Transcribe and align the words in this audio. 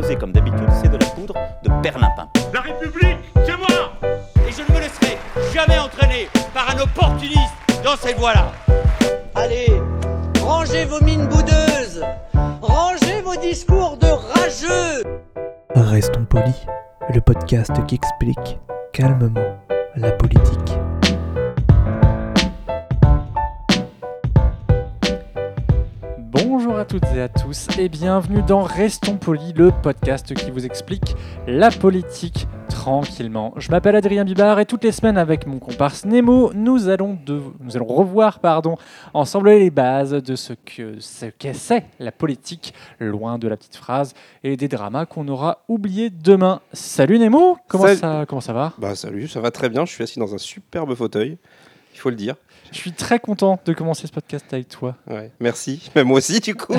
proposez 0.00 0.16
comme 0.16 0.32
d'habitude, 0.32 0.68
c'est 0.82 0.88
de 0.88 0.96
la 0.96 1.06
poudre 1.06 1.34
de 1.62 1.82
perlimpin. 1.82 2.28
La 2.54 2.60
République, 2.60 3.18
c'est 3.44 3.56
moi 3.56 3.92
Et 4.48 4.52
je 4.52 4.62
ne 4.62 4.74
me 4.74 4.80
laisserai 4.80 5.18
jamais 5.52 5.78
entraîner 5.78 6.28
par 6.54 6.70
un 6.70 6.80
opportuniste 6.80 7.52
dans 7.84 7.96
cette 7.96 8.18
voie-là. 8.18 8.50
Allez, 9.34 9.68
rangez 10.42 10.84
vos 10.86 11.02
mines 11.04 11.26
boudeuses, 11.26 12.02
rangez 12.62 13.20
vos 13.22 13.36
discours 13.36 13.98
de 13.98 14.06
rageux. 14.06 15.04
Restons 15.74 16.24
polis, 16.24 16.66
le 17.12 17.20
podcast 17.20 17.72
qui 17.86 17.96
explique 17.96 18.58
calmement 18.92 19.58
la 19.96 20.12
politique. 20.12 20.59
Bonjour 26.32 26.76
à 26.78 26.84
toutes 26.84 27.04
et 27.14 27.20
à 27.20 27.28
tous 27.28 27.66
et 27.78 27.88
bienvenue 27.88 28.42
dans 28.42 28.62
Restons 28.62 29.16
Polis, 29.16 29.52
le 29.56 29.70
podcast 29.82 30.32
qui 30.34 30.50
vous 30.50 30.64
explique 30.64 31.16
la 31.46 31.70
politique 31.70 32.46
tranquillement. 32.68 33.52
Je 33.56 33.70
m'appelle 33.70 33.96
Adrien 33.96 34.24
Bibard 34.24 34.60
et 34.60 34.66
toutes 34.66 34.84
les 34.84 34.92
semaines 34.92 35.18
avec 35.18 35.46
mon 35.46 35.58
comparse 35.58 36.04
Nemo, 36.04 36.52
nous 36.54 36.88
allons, 36.88 37.18
de- 37.26 37.42
nous 37.60 37.76
allons 37.76 37.86
revoir 37.86 38.38
pardon, 38.38 38.76
ensemble 39.12 39.50
les 39.50 39.70
bases 39.70 40.12
de 40.12 40.36
ce 40.36 40.52
que 40.52 41.00
ce 41.00 41.26
qu'est 41.26 41.54
c'est 41.54 41.86
la 41.98 42.12
politique, 42.12 42.74
loin 43.00 43.38
de 43.38 43.48
la 43.48 43.56
petite 43.56 43.76
phrase 43.76 44.14
et 44.44 44.56
des 44.56 44.68
dramas 44.68 45.06
qu'on 45.06 45.26
aura 45.28 45.64
oubliés 45.68 46.10
demain. 46.10 46.60
Salut 46.72 47.18
Nemo, 47.18 47.56
comment, 47.66 47.84
Salut. 47.84 47.98
ça, 47.98 48.24
comment 48.28 48.40
ça 48.40 48.52
va? 48.52 48.72
Bah 48.78 48.94
salut, 48.94 49.26
ça 49.26 49.40
va 49.40 49.50
très 49.50 49.68
bien, 49.68 49.84
je 49.84 49.92
suis 49.92 50.04
assis 50.04 50.18
dans 50.20 50.32
un 50.34 50.38
superbe 50.38 50.94
fauteuil, 50.94 51.38
il 51.94 51.98
faut 51.98 52.10
le 52.10 52.16
dire. 52.16 52.36
Je 52.72 52.76
suis 52.78 52.92
très 52.92 53.18
content 53.18 53.58
de 53.64 53.72
commencer 53.72 54.06
ce 54.06 54.12
podcast 54.12 54.46
avec 54.52 54.68
toi. 54.68 54.94
Ouais, 55.08 55.30
merci, 55.40 55.90
mais 55.96 56.04
moi 56.04 56.18
aussi 56.18 56.40
du 56.40 56.54
coup. 56.54 56.74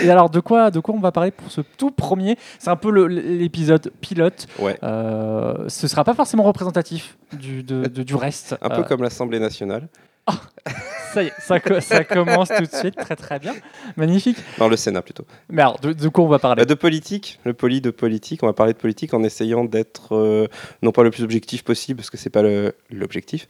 Et 0.00 0.08
alors, 0.10 0.30
de 0.30 0.40
quoi, 0.40 0.70
de 0.70 0.78
quoi 0.80 0.94
on 0.94 1.00
va 1.00 1.10
parler 1.12 1.30
pour 1.32 1.50
ce 1.50 1.60
tout 1.60 1.90
premier? 1.90 2.36
C'est 2.58 2.70
un 2.70 2.76
peu 2.76 2.90
l'épisode 3.06 3.92
pilote. 4.00 4.46
Ouais, 4.58 4.78
Euh, 4.82 5.68
ce 5.68 5.88
sera 5.88 6.04
pas 6.04 6.14
forcément 6.14 6.44
représentatif 6.44 7.16
du, 7.32 7.62
de- 7.62 7.86
de- 7.86 8.02
du 8.02 8.14
reste. 8.14 8.56
un 8.62 8.68
peu 8.68 8.80
Euh, 8.80 8.84
comme 8.84 9.02
l'Assemblée 9.02 9.40
nationale. 9.40 9.88
Ça 11.12 11.22
y 11.22 11.26
est, 11.26 11.32
ça, 11.40 11.60
co- 11.60 11.80
ça 11.80 12.04
commence 12.04 12.48
tout 12.48 12.62
de 12.64 12.74
suite, 12.74 12.96
très 12.96 13.16
très 13.16 13.38
bien. 13.38 13.54
Magnifique. 13.96 14.36
Non, 14.58 14.68
le 14.68 14.76
Sénat 14.76 15.02
plutôt. 15.02 15.24
Mais 15.50 15.62
alors, 15.62 15.78
de, 15.80 15.92
de 15.92 16.08
quoi 16.08 16.24
on 16.24 16.28
va 16.28 16.38
parler 16.38 16.60
Bah, 16.62 16.64
de 16.64 16.74
politique, 16.74 17.38
le 17.44 17.52
poli 17.54 17.80
de 17.80 17.90
politique, 17.90 18.42
on 18.42 18.46
va 18.46 18.52
parler 18.52 18.72
de 18.72 18.78
politique 18.78 19.12
en 19.14 19.22
essayant 19.22 19.64
d'être 19.64 20.14
euh, 20.16 20.46
non 20.82 20.92
pas 20.92 21.02
le 21.02 21.10
plus 21.10 21.22
objectif 21.24 21.64
possible, 21.64 21.98
parce 21.98 22.10
que 22.10 22.16
c'est 22.16 22.30
pas 22.30 22.42
l'objectif, 22.90 23.46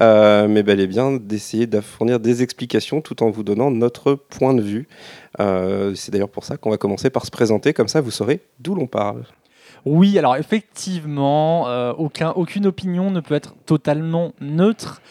euh, 0.00 0.48
mais 0.48 0.62
bel 0.62 0.80
et 0.80 0.86
bien 0.86 1.12
d'essayer 1.12 1.66
de 1.66 1.80
fournir 1.80 2.18
des 2.20 2.42
explications 2.42 3.00
tout 3.00 3.22
en 3.22 3.30
vous 3.30 3.42
donnant 3.42 3.70
notre 3.70 4.14
point 4.14 4.54
de 4.54 4.62
vue. 4.62 4.88
Euh, 5.40 5.94
c'est 5.94 6.12
d'ailleurs 6.12 6.28
pour 6.30 6.44
ça 6.44 6.56
qu'on 6.56 6.70
va 6.70 6.76
commencer 6.78 7.10
par 7.10 7.26
se 7.26 7.30
présenter, 7.30 7.72
comme 7.72 7.88
ça 7.88 8.00
vous 8.00 8.10
saurez 8.10 8.40
d'où 8.60 8.74
l'on 8.74 8.86
parle. 8.86 9.24
Oui, 9.84 10.16
alors 10.18 10.36
effectivement, 10.36 11.64
aucun, 11.98 12.30
aucune 12.30 12.66
opinion 12.66 13.10
ne 13.10 13.20
peut 13.20 13.34
être 13.34 13.54
totalement 13.66 14.32
neutre. 14.40 15.02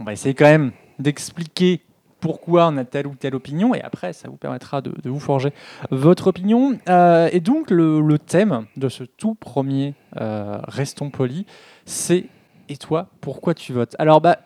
On 0.00 0.04
va 0.04 0.12
essayer 0.12 0.34
quand 0.34 0.46
même 0.46 0.72
d'expliquer 0.98 1.82
pourquoi 2.20 2.68
on 2.68 2.76
a 2.76 2.84
telle 2.84 3.06
ou 3.06 3.14
telle 3.14 3.34
opinion, 3.34 3.74
et 3.74 3.82
après, 3.82 4.12
ça 4.12 4.28
vous 4.28 4.36
permettra 4.36 4.80
de, 4.80 4.92
vous 5.08 5.20
forger 5.20 5.52
votre 5.90 6.28
opinion. 6.28 6.78
Euh, 6.88 7.28
et 7.30 7.40
donc, 7.40 7.70
le, 7.70 8.00
le 8.00 8.18
thème 8.18 8.66
de 8.76 8.88
ce 8.88 9.04
tout 9.04 9.34
premier 9.34 9.94
euh, 10.20 10.58
Restons 10.66 11.10
polis, 11.10 11.44
c'est 11.84 12.26
Et 12.68 12.76
toi, 12.76 13.08
pourquoi 13.20 13.54
tu 13.54 13.72
votes? 13.72 13.94
Alors, 13.98 14.20
bah, 14.20 14.38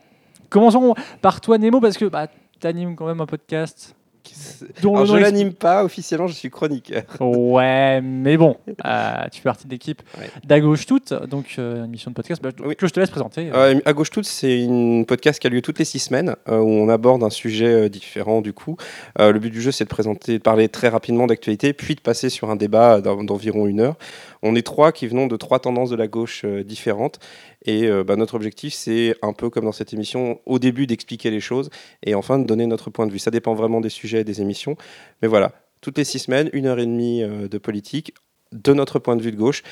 commençons 0.51 0.95
par 1.23 1.41
toi, 1.41 1.59
Nemo, 1.59 1.81
parce 1.81 1.97
que 1.97 2.05
bah, 2.05 2.27
tu 2.61 2.67
animes 2.67 2.97
quand 2.97 3.07
même 3.07 3.21
un 3.21 3.27
podcast. 3.27 3.95
Dont 4.83 4.95
Alors, 4.97 5.07
le 5.07 5.11
je 5.13 5.17
est- 5.17 5.21
l'anime 5.21 5.53
pas 5.53 5.85
officiellement, 5.85 6.27
je 6.27 6.35
suis 6.35 6.51
chroniqueur. 6.51 7.03
Ouais, 7.21 8.01
mais 8.01 8.37
bon, 8.37 8.57
euh, 8.85 9.13
tu 9.33 9.41
fais 9.41 9.49
partie 9.49 9.67
de 9.67 9.71
l'équipe 9.73 10.03
Ouais. 10.19 10.31
d'À 10.45 10.61
Gauche 10.61 10.87
Toute, 10.87 11.13
donc 11.29 11.55
euh, 11.59 11.79
une 11.79 11.85
émission 11.87 12.11
de 12.11 12.15
podcast 12.17 12.43
bah, 12.43 12.51
Oui. 12.65 12.77
que 12.77 12.87
je 12.87 12.93
te 12.93 13.01
laisse 13.01 13.11
présenter. 13.11 13.51
euh. 13.53 13.75
Euh, 13.75 13.81
à 13.85 13.93
gauche 13.93 14.11
toute, 14.11 14.25
c'est 14.27 14.61
une 14.63 15.05
podcast 15.07 15.41
qui 15.41 15.47
a 15.47 15.51
lieu 15.51 15.63
toutes 15.63 15.79
les 15.79 15.85
six 15.85 15.99
semaines 15.99 16.37
euh, 16.49 16.59
où 16.59 16.69
on 16.69 16.89
aborde 16.89 17.23
un 17.23 17.31
sujet 17.31 17.67
euh, 17.67 17.89
différent 17.89 18.41
du 18.41 18.53
coup. 18.53 18.77
Euh, 19.19 19.33
le 19.33 19.39
but 19.39 19.51
du 19.51 19.61
jeu, 19.63 19.71
c'est 19.73 19.85
de 19.85 19.89
présenter, 19.91 20.39
de 20.39 20.43
parler 20.43 20.69
très 20.69 20.89
rapidement 20.89 21.27
d'actualité, 21.27 21.73
puis 21.73 21.95
de 21.95 22.01
passer 22.01 22.29
sur 22.31 22.51
un 22.51 22.57
débat 22.57 23.01
d'en- 23.01 23.25
d'environ 23.25 23.67
une 23.67 23.81
heure. 23.81 23.97
On 24.43 24.55
est 24.55 24.63
trois 24.63 24.93
qui 24.93 25.07
venons 25.07 25.27
de 25.27 25.37
trois 25.37 25.59
tendances 25.59 25.91
de 25.91 25.97
la 25.97 26.09
gauche 26.09 26.43
euh, 26.45 26.65
différentes. 26.65 27.19
Et 27.65 27.87
euh, 27.87 28.05
bah, 28.05 28.17
notre 28.17 28.35
objectif, 28.35 28.75
c'est 28.75 29.15
un 29.23 29.33
peu 29.33 29.51
comme 29.51 29.65
dans 29.65 29.73
cette 29.73 29.93
émission, 29.93 30.41
au 30.47 30.59
début 30.59 30.87
d'expliquer 30.87 31.31
les 31.31 31.41
choses 31.41 31.71
et 32.05 32.15
enfin 32.15 32.39
de 32.39 32.45
donner 32.45 32.67
notre 32.67 32.91
point 32.91 33.07
de 33.07 33.13
vue. 33.13 33.19
Ça 33.19 33.31
dépend 33.31 33.55
vraiment 33.55 33.81
des 33.81 33.89
sujets 33.89 34.21
et 34.21 34.25
des 34.25 34.41
émissions. 34.41 34.77
Mais 35.23 35.29
voilà, 35.29 35.53
toutes 35.81 35.99
les 35.99 36.05
six 36.05 36.21
semaines, 36.21 36.49
une 36.53 36.67
heure 36.67 36.79
et 36.79 36.87
demie 36.87 37.23
euh, 37.23 37.49
de 37.49 37.59
politique 37.59 38.15
de 38.53 38.73
notre 38.73 38.99
point 38.99 39.17
de 39.17 39.23
vue 39.23 39.31
de 39.31 39.37
gauche. 39.37 39.63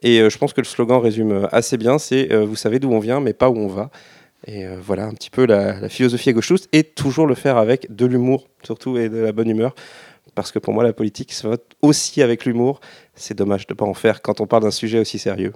Et 0.00 0.18
je 0.30 0.38
pense 0.38 0.52
que 0.52 0.60
le 0.60 0.64
slogan 0.64 1.00
résume 1.00 1.48
assez 1.50 1.76
bien, 1.76 1.98
c'est 1.98 2.32
vous 2.36 2.54
savez 2.54 2.78
d'où 2.78 2.88
on 2.92 3.00
vient, 3.00 3.18
mais 3.18 3.32
pas 3.32 3.50
où 3.50 3.56
on 3.56 3.66
va. 3.66 3.90
Et 4.46 4.64
voilà 4.80 5.06
un 5.06 5.12
petit 5.12 5.28
peu 5.28 5.44
la, 5.44 5.88
philosophie 5.88 6.30
à 6.30 6.34
gauche 6.34 6.52
et 6.72 6.84
toujours 6.84 7.26
le 7.26 7.34
faire 7.34 7.56
avec 7.56 7.92
de 7.92 8.06
l'humour 8.06 8.46
surtout 8.62 8.96
et 8.96 9.08
de 9.08 9.16
la 9.16 9.32
bonne 9.32 9.50
humeur. 9.50 9.74
Parce 10.38 10.52
que 10.52 10.60
pour 10.60 10.72
moi, 10.72 10.84
la 10.84 10.92
politique 10.92 11.32
se 11.32 11.48
vote 11.48 11.64
aussi 11.82 12.22
avec 12.22 12.44
l'humour. 12.44 12.78
C'est 13.16 13.36
dommage 13.36 13.66
de 13.66 13.72
ne 13.72 13.76
pas 13.76 13.84
en 13.84 13.92
faire 13.92 14.22
quand 14.22 14.40
on 14.40 14.46
parle 14.46 14.62
d'un 14.62 14.70
sujet 14.70 15.00
aussi 15.00 15.18
sérieux. 15.18 15.52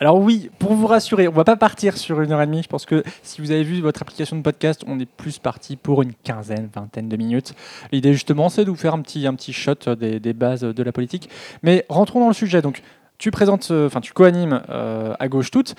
Alors 0.00 0.18
oui, 0.18 0.50
pour 0.58 0.72
vous 0.72 0.86
rassurer, 0.86 1.28
on 1.28 1.32
va 1.32 1.44
pas 1.44 1.56
partir 1.56 1.98
sur 1.98 2.22
une 2.22 2.32
heure 2.32 2.40
et 2.40 2.46
demie. 2.46 2.62
Je 2.62 2.68
pense 2.68 2.86
que 2.86 3.04
si 3.22 3.42
vous 3.42 3.50
avez 3.50 3.62
vu 3.62 3.82
votre 3.82 4.00
application 4.00 4.34
de 4.38 4.40
podcast, 4.40 4.84
on 4.86 4.98
est 5.00 5.04
plus 5.04 5.38
parti 5.38 5.76
pour 5.76 6.00
une 6.00 6.14
quinzaine, 6.14 6.70
vingtaine 6.74 7.10
de 7.10 7.16
minutes. 7.18 7.52
L'idée 7.92 8.14
justement, 8.14 8.48
c'est 8.48 8.64
de 8.64 8.70
vous 8.70 8.76
faire 8.76 8.94
un 8.94 9.02
petit, 9.02 9.26
un 9.26 9.34
petit 9.34 9.52
shot 9.52 9.94
des, 10.00 10.18
des 10.18 10.32
bases 10.32 10.62
de 10.62 10.82
la 10.82 10.92
politique. 10.92 11.28
Mais 11.62 11.84
rentrons 11.90 12.20
dans 12.20 12.28
le 12.28 12.34
sujet. 12.34 12.62
Donc, 12.62 12.80
tu 13.18 13.30
présentes, 13.30 13.68
euh, 13.70 13.86
enfin, 13.86 14.00
tu 14.00 14.14
co-animes 14.14 14.62
euh, 14.70 15.12
à 15.18 15.28
gauche 15.28 15.50
toute. 15.50 15.74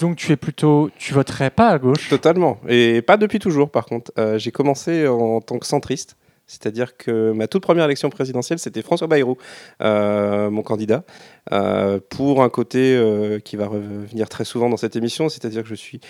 Donc, 0.00 0.16
tu 0.16 0.32
es 0.32 0.36
plutôt, 0.36 0.90
tu 0.98 1.14
voterais 1.14 1.50
pas 1.50 1.68
à 1.68 1.78
gauche? 1.78 2.08
Totalement. 2.08 2.58
Et 2.68 3.00
pas 3.00 3.16
depuis 3.16 3.38
toujours, 3.38 3.70
par 3.70 3.86
contre. 3.86 4.10
Euh, 4.18 4.38
J'ai 4.38 4.50
commencé 4.50 5.06
en 5.06 5.40
tant 5.40 5.58
que 5.60 5.66
centriste. 5.66 6.16
C'est-à-dire 6.46 6.96
que 6.96 7.32
ma 7.32 7.48
toute 7.48 7.62
première 7.62 7.84
élection 7.86 8.08
présidentielle, 8.08 8.58
c'était 8.58 8.82
François 8.82 9.08
Bayrou, 9.08 9.36
euh, 9.82 10.48
mon 10.50 10.62
candidat, 10.62 11.04
euh, 11.52 11.98
pour 12.08 12.42
un 12.42 12.48
côté 12.48 12.96
euh, 12.96 13.40
qui 13.40 13.56
va 13.56 13.66
revenir 13.66 14.28
très 14.28 14.44
souvent 14.44 14.68
dans 14.68 14.76
cette 14.76 14.94
émission, 14.94 15.28
c'est-à-dire 15.28 15.62
que 15.64 15.68
je 15.68 15.74
suis 15.74 16.00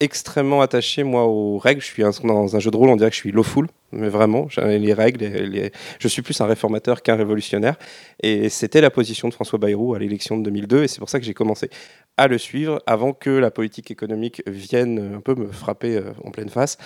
extrêmement 0.00 0.60
attaché, 0.60 1.04
moi, 1.04 1.24
aux 1.26 1.58
règles. 1.58 1.80
Je 1.80 1.86
suis 1.86 2.02
dans 2.24 2.56
un 2.56 2.58
jeu 2.58 2.70
de 2.72 2.76
rôle, 2.76 2.88
on 2.88 2.96
dirait 2.96 3.10
que 3.10 3.14
je 3.14 3.20
suis 3.20 3.30
lawful, 3.30 3.68
mais 3.92 4.08
vraiment, 4.08 4.48
les 4.60 4.92
règles, 4.92 5.20
les- 5.24 5.46
les- 5.46 5.72
je 6.00 6.08
suis 6.08 6.20
plus 6.22 6.40
un 6.40 6.46
réformateur 6.46 7.00
qu'un 7.02 7.14
révolutionnaire. 7.14 7.76
Et 8.20 8.48
c'était 8.48 8.80
la 8.80 8.90
position 8.90 9.28
de 9.28 9.34
François 9.34 9.60
Bayrou 9.60 9.94
à 9.94 10.00
l'élection 10.00 10.36
de 10.36 10.42
2002, 10.42 10.82
et 10.82 10.88
c'est 10.88 10.98
pour 10.98 11.08
ça 11.08 11.20
que 11.20 11.24
j'ai 11.24 11.34
commencé 11.34 11.70
à 12.16 12.26
le 12.26 12.38
suivre 12.38 12.82
avant 12.86 13.12
que 13.12 13.30
la 13.30 13.52
politique 13.52 13.92
économique 13.92 14.42
vienne 14.48 15.14
un 15.16 15.20
peu 15.20 15.36
me 15.36 15.46
frapper 15.46 16.00
en 16.24 16.32
pleine 16.32 16.48
face. 16.48 16.76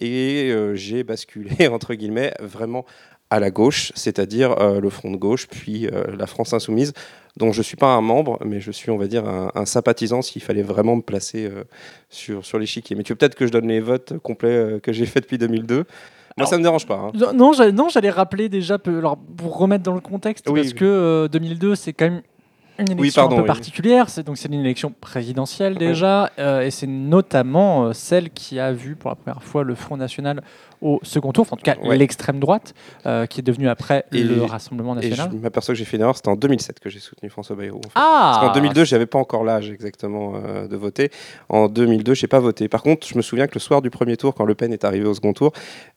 Et 0.00 0.50
euh, 0.50 0.74
j'ai 0.74 1.04
basculé, 1.04 1.68
entre 1.68 1.94
guillemets, 1.94 2.34
vraiment 2.40 2.84
à 3.30 3.40
la 3.40 3.50
gauche, 3.50 3.90
c'est-à-dire 3.94 4.60
euh, 4.60 4.80
le 4.80 4.90
Front 4.90 5.10
de 5.10 5.16
gauche, 5.16 5.48
puis 5.48 5.86
euh, 5.88 6.04
la 6.16 6.26
France 6.26 6.52
insoumise, 6.52 6.92
dont 7.36 7.52
je 7.52 7.58
ne 7.58 7.62
suis 7.64 7.76
pas 7.76 7.94
un 7.94 8.00
membre, 8.00 8.38
mais 8.44 8.60
je 8.60 8.70
suis, 8.70 8.90
on 8.90 8.96
va 8.98 9.06
dire, 9.08 9.24
un, 9.26 9.50
un 9.54 9.64
sympathisant 9.66 10.22
s'il 10.22 10.42
fallait 10.42 10.62
vraiment 10.62 10.94
me 10.96 11.02
placer 11.02 11.46
euh, 11.46 11.64
sur, 12.10 12.44
sur 12.44 12.58
l'échiquier. 12.58 12.94
Mais 12.96 13.02
tu 13.02 13.12
veux 13.12 13.16
peut-être 13.16 13.34
que 13.34 13.46
je 13.46 13.50
donne 13.52 13.66
les 13.68 13.80
votes 13.80 14.18
complets 14.18 14.48
euh, 14.50 14.78
que 14.78 14.92
j'ai 14.92 15.06
fait 15.06 15.20
depuis 15.20 15.38
2002 15.38 15.76
Moi, 15.78 15.84
Alors- 16.36 16.48
ça 16.48 16.56
ne 16.56 16.60
me 16.60 16.64
dérange 16.64 16.86
pas. 16.86 16.94
hein. 16.96 17.12
Non, 17.14 17.32
Non, 17.32 17.52
j'allais, 17.54 17.72
non, 17.72 17.88
j'allais 17.88 18.10
rappeler 18.10 18.48
déjà, 18.48 18.78
peu- 18.78 18.98
alors, 18.98 19.16
pour 19.16 19.56
remettre 19.58 19.82
dans 19.84 19.94
le 19.94 20.00
contexte, 20.00 20.48
Oui, 20.48 20.60
parce 20.60 20.72
oui. 20.72 20.78
que 20.78 20.84
euh, 20.84 21.28
2002, 21.28 21.74
c'est 21.74 21.92
quand 21.92 22.04
même 22.10 22.22
une 22.78 22.90
élection 22.92 23.02
Oui, 23.02 23.12
pardon, 23.14 23.34
un 23.34 23.38
peu 23.38 23.42
oui. 23.42 23.46
particulière. 23.46 24.08
C'est, 24.08 24.24
donc, 24.24 24.36
c'est 24.36 24.48
une 24.48 24.60
élection 24.60 24.92
présidentielle 25.00 25.76
déjà, 25.76 26.30
euh, 26.38 26.62
et 26.62 26.70
c'est 26.70 26.86
notamment 26.86 27.86
euh, 27.86 27.92
celle 27.92 28.30
qui 28.30 28.58
a 28.58 28.72
vu 28.72 28.96
pour 28.96 29.10
la 29.10 29.16
première 29.16 29.42
fois 29.42 29.64
le 29.64 29.74
Front 29.74 29.96
National 29.96 30.42
au 30.80 31.00
second 31.02 31.32
tour, 31.32 31.42
enfin, 31.42 31.54
en 31.54 31.56
tout 31.56 31.62
cas 31.64 31.76
Ouais. 31.82 31.96
l'extrême 31.96 32.40
droite, 32.40 32.74
euh, 33.06 33.26
qui 33.26 33.40
est 33.40 33.42
devenue 33.42 33.68
après 33.68 34.04
Et- 34.12 34.22
le 34.22 34.42
Rassemblement 34.42 34.92
Et 34.98 35.08
national. 35.08 35.30
je 35.32 35.38
m'aperçois 35.38 35.74
que 35.74 35.78
j'ai 35.78 35.84
fait 35.84 35.96
une 35.96 36.02
erreur, 36.02 36.16
c'était 36.16 36.28
en 36.28 36.36
2007 36.36 36.80
que 36.80 36.90
j'ai 36.90 36.98
soutenu 37.00 37.28
François 37.30 37.56
Bayrou. 37.56 37.78
en 37.78 37.82
fait. 37.82 37.88
Ah 37.94 38.30
Parce 38.40 38.46
qu'en 38.48 38.52
2002, 38.52 38.84
j'avais 38.84 39.06
pas 39.06 39.18
encore 39.18 39.44
l'âge 39.44 39.70
exactement 39.70 40.34
euh, 40.36 40.66
de 40.68 40.76
voter. 40.76 41.10
En 41.48 41.68
2002, 41.68 42.14
j'ai 42.14 42.26
pas 42.26 42.40
voté. 42.40 42.68
Par 42.68 42.82
contre, 42.82 43.06
je 43.06 43.16
me 43.16 43.22
souviens 43.22 43.46
que 43.46 43.54
le 43.54 43.60
soir 43.60 43.82
du 43.82 43.90
premier 43.90 44.16
tour, 44.16 44.34
quand 44.34 44.44
Le 44.44 44.54
Pen 44.54 44.72
est 44.72 44.84
arrivé 44.84 45.06
au 45.06 45.14
second 45.14 45.32
tour, 45.32 45.52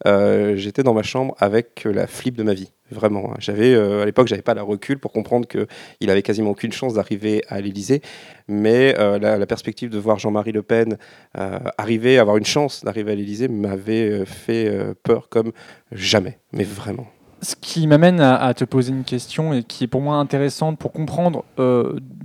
euh, 0.05 0.55
j'étais 0.55 0.83
dans 0.83 0.93
ma 0.93 1.03
chambre 1.03 1.35
avec 1.39 1.83
la 1.85 2.07
flip 2.07 2.35
de 2.35 2.43
ma 2.43 2.53
vie. 2.53 2.71
Vraiment. 2.89 3.31
hein. 3.31 3.35
J'avais 3.39 3.75
à 3.75 4.05
l'époque, 4.05 4.27
j'avais 4.27 4.41
pas 4.41 4.53
la 4.53 4.63
recul 4.63 4.97
pour 4.97 5.11
comprendre 5.11 5.45
que 5.45 5.67
il 5.99 6.09
avait 6.09 6.21
quasiment 6.21 6.51
aucune 6.51 6.71
chance 6.71 6.93
d'arriver 6.93 7.43
à 7.49 7.59
l'Élysée. 7.59 8.01
Mais 8.47 8.95
euh, 8.97 9.19
la, 9.19 9.45
perspective 9.45 9.89
de 9.89 9.97
voir 9.97 10.19
Jean-Marie 10.19 10.53
Le 10.53 10.63
Pen 10.63 10.97
euh, 11.37 11.59
arriver, 11.77 12.17
avoir 12.17 12.37
une 12.37 12.45
chance 12.45 12.83
d'arriver 12.83 13.11
à 13.11 13.15
l'Élysée, 13.15 13.49
m'avait 13.49 14.09
euh, 14.09 14.25
fait 14.25 14.71
peur 15.03 15.27
comme 15.29 15.51
jamais. 15.91 16.39
Mais 16.53 16.63
vraiment. 16.63 17.07
ce 17.41 17.55
qui 17.59 17.87
m'amène 17.87 18.21
à, 18.21 18.53
te 18.53 18.63
poser 18.63 18.93
une 18.93 19.03
question 19.03 19.53
et 19.53 19.63
qui 19.63 19.83
est 19.83 19.87
pour 19.87 20.01
moi 20.01 20.15
intéressante 20.15 20.79
pour 20.79 20.93
comprendre 20.93 21.43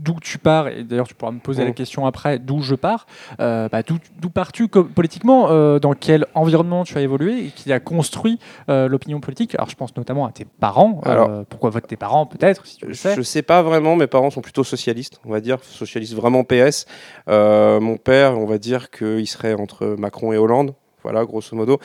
d'où 0.02 0.16
tu 0.20 0.38
pars, 0.38 0.69
et 0.69 0.82
d'ailleurs 0.84 1.06
tu 1.06 1.14
pourras 1.14 1.32
me 1.32 1.38
poser 1.38 1.62
la 1.62 1.69
Mhm. 1.69 1.75
question 1.75 2.06
après, 2.06 2.38
d'où 2.38 2.60
je 2.60 2.75
pars, 2.75 3.06
euh, 3.40 3.69
bah, 3.70 3.82
d'où 3.82 4.31
pars-tu 4.31 4.69
politiquement, 4.69 5.46
euh, 5.50 5.78
dans 5.78 5.93
quel 5.94 6.26
environnement 6.34 6.84
tu 6.84 6.99
as 6.99 7.02
évolué 7.02 7.46
et 7.46 7.49
qui 7.50 7.72
a 7.72 7.81
construit 7.81 8.38
euh, 8.69 8.88
l'opinion 8.88 9.20
politique? 9.20 9.54
Alors 9.54 9.69
je 9.70 9.76
pense 9.76 9.96
notamment 9.96 10.26
à 10.26 10.32
tes 10.32 10.44
parents, 10.44 11.00
Alors- 11.04 11.44
pourquoi 11.46 11.70
votent 11.70 11.87
tes 11.87 11.96
parents 11.96 12.26
peut-être, 12.26 12.66
si 12.66 12.76
tu 12.78 12.87
le 12.87 12.94
sais? 12.94 13.14
Je 13.14 13.40
pas 13.43 13.62
vraiment, 13.62 13.96
mes 13.96 14.06
parents 14.06 14.31
sont 14.31 14.40
plutôt 14.40 14.64
socialistes, 14.64 15.20
on 15.25 15.31
va 15.31 15.40
dire, 15.40 15.58
socialistes 15.62 16.14
vraiment 16.14 16.44
PS. 16.44 16.87
Mon 17.28 17.96
père, 17.96 18.38
on 18.38 18.46
va 18.46 18.58
dire 18.58 18.90
qu'il 18.90 19.26
serait 19.26 19.55
entre 19.55 19.96
Macron 19.98 20.32
et 20.32 20.37
Hollande, 20.37 20.75
voilà, 21.02 21.25
grosso 21.25 21.56
modo. 21.56 21.78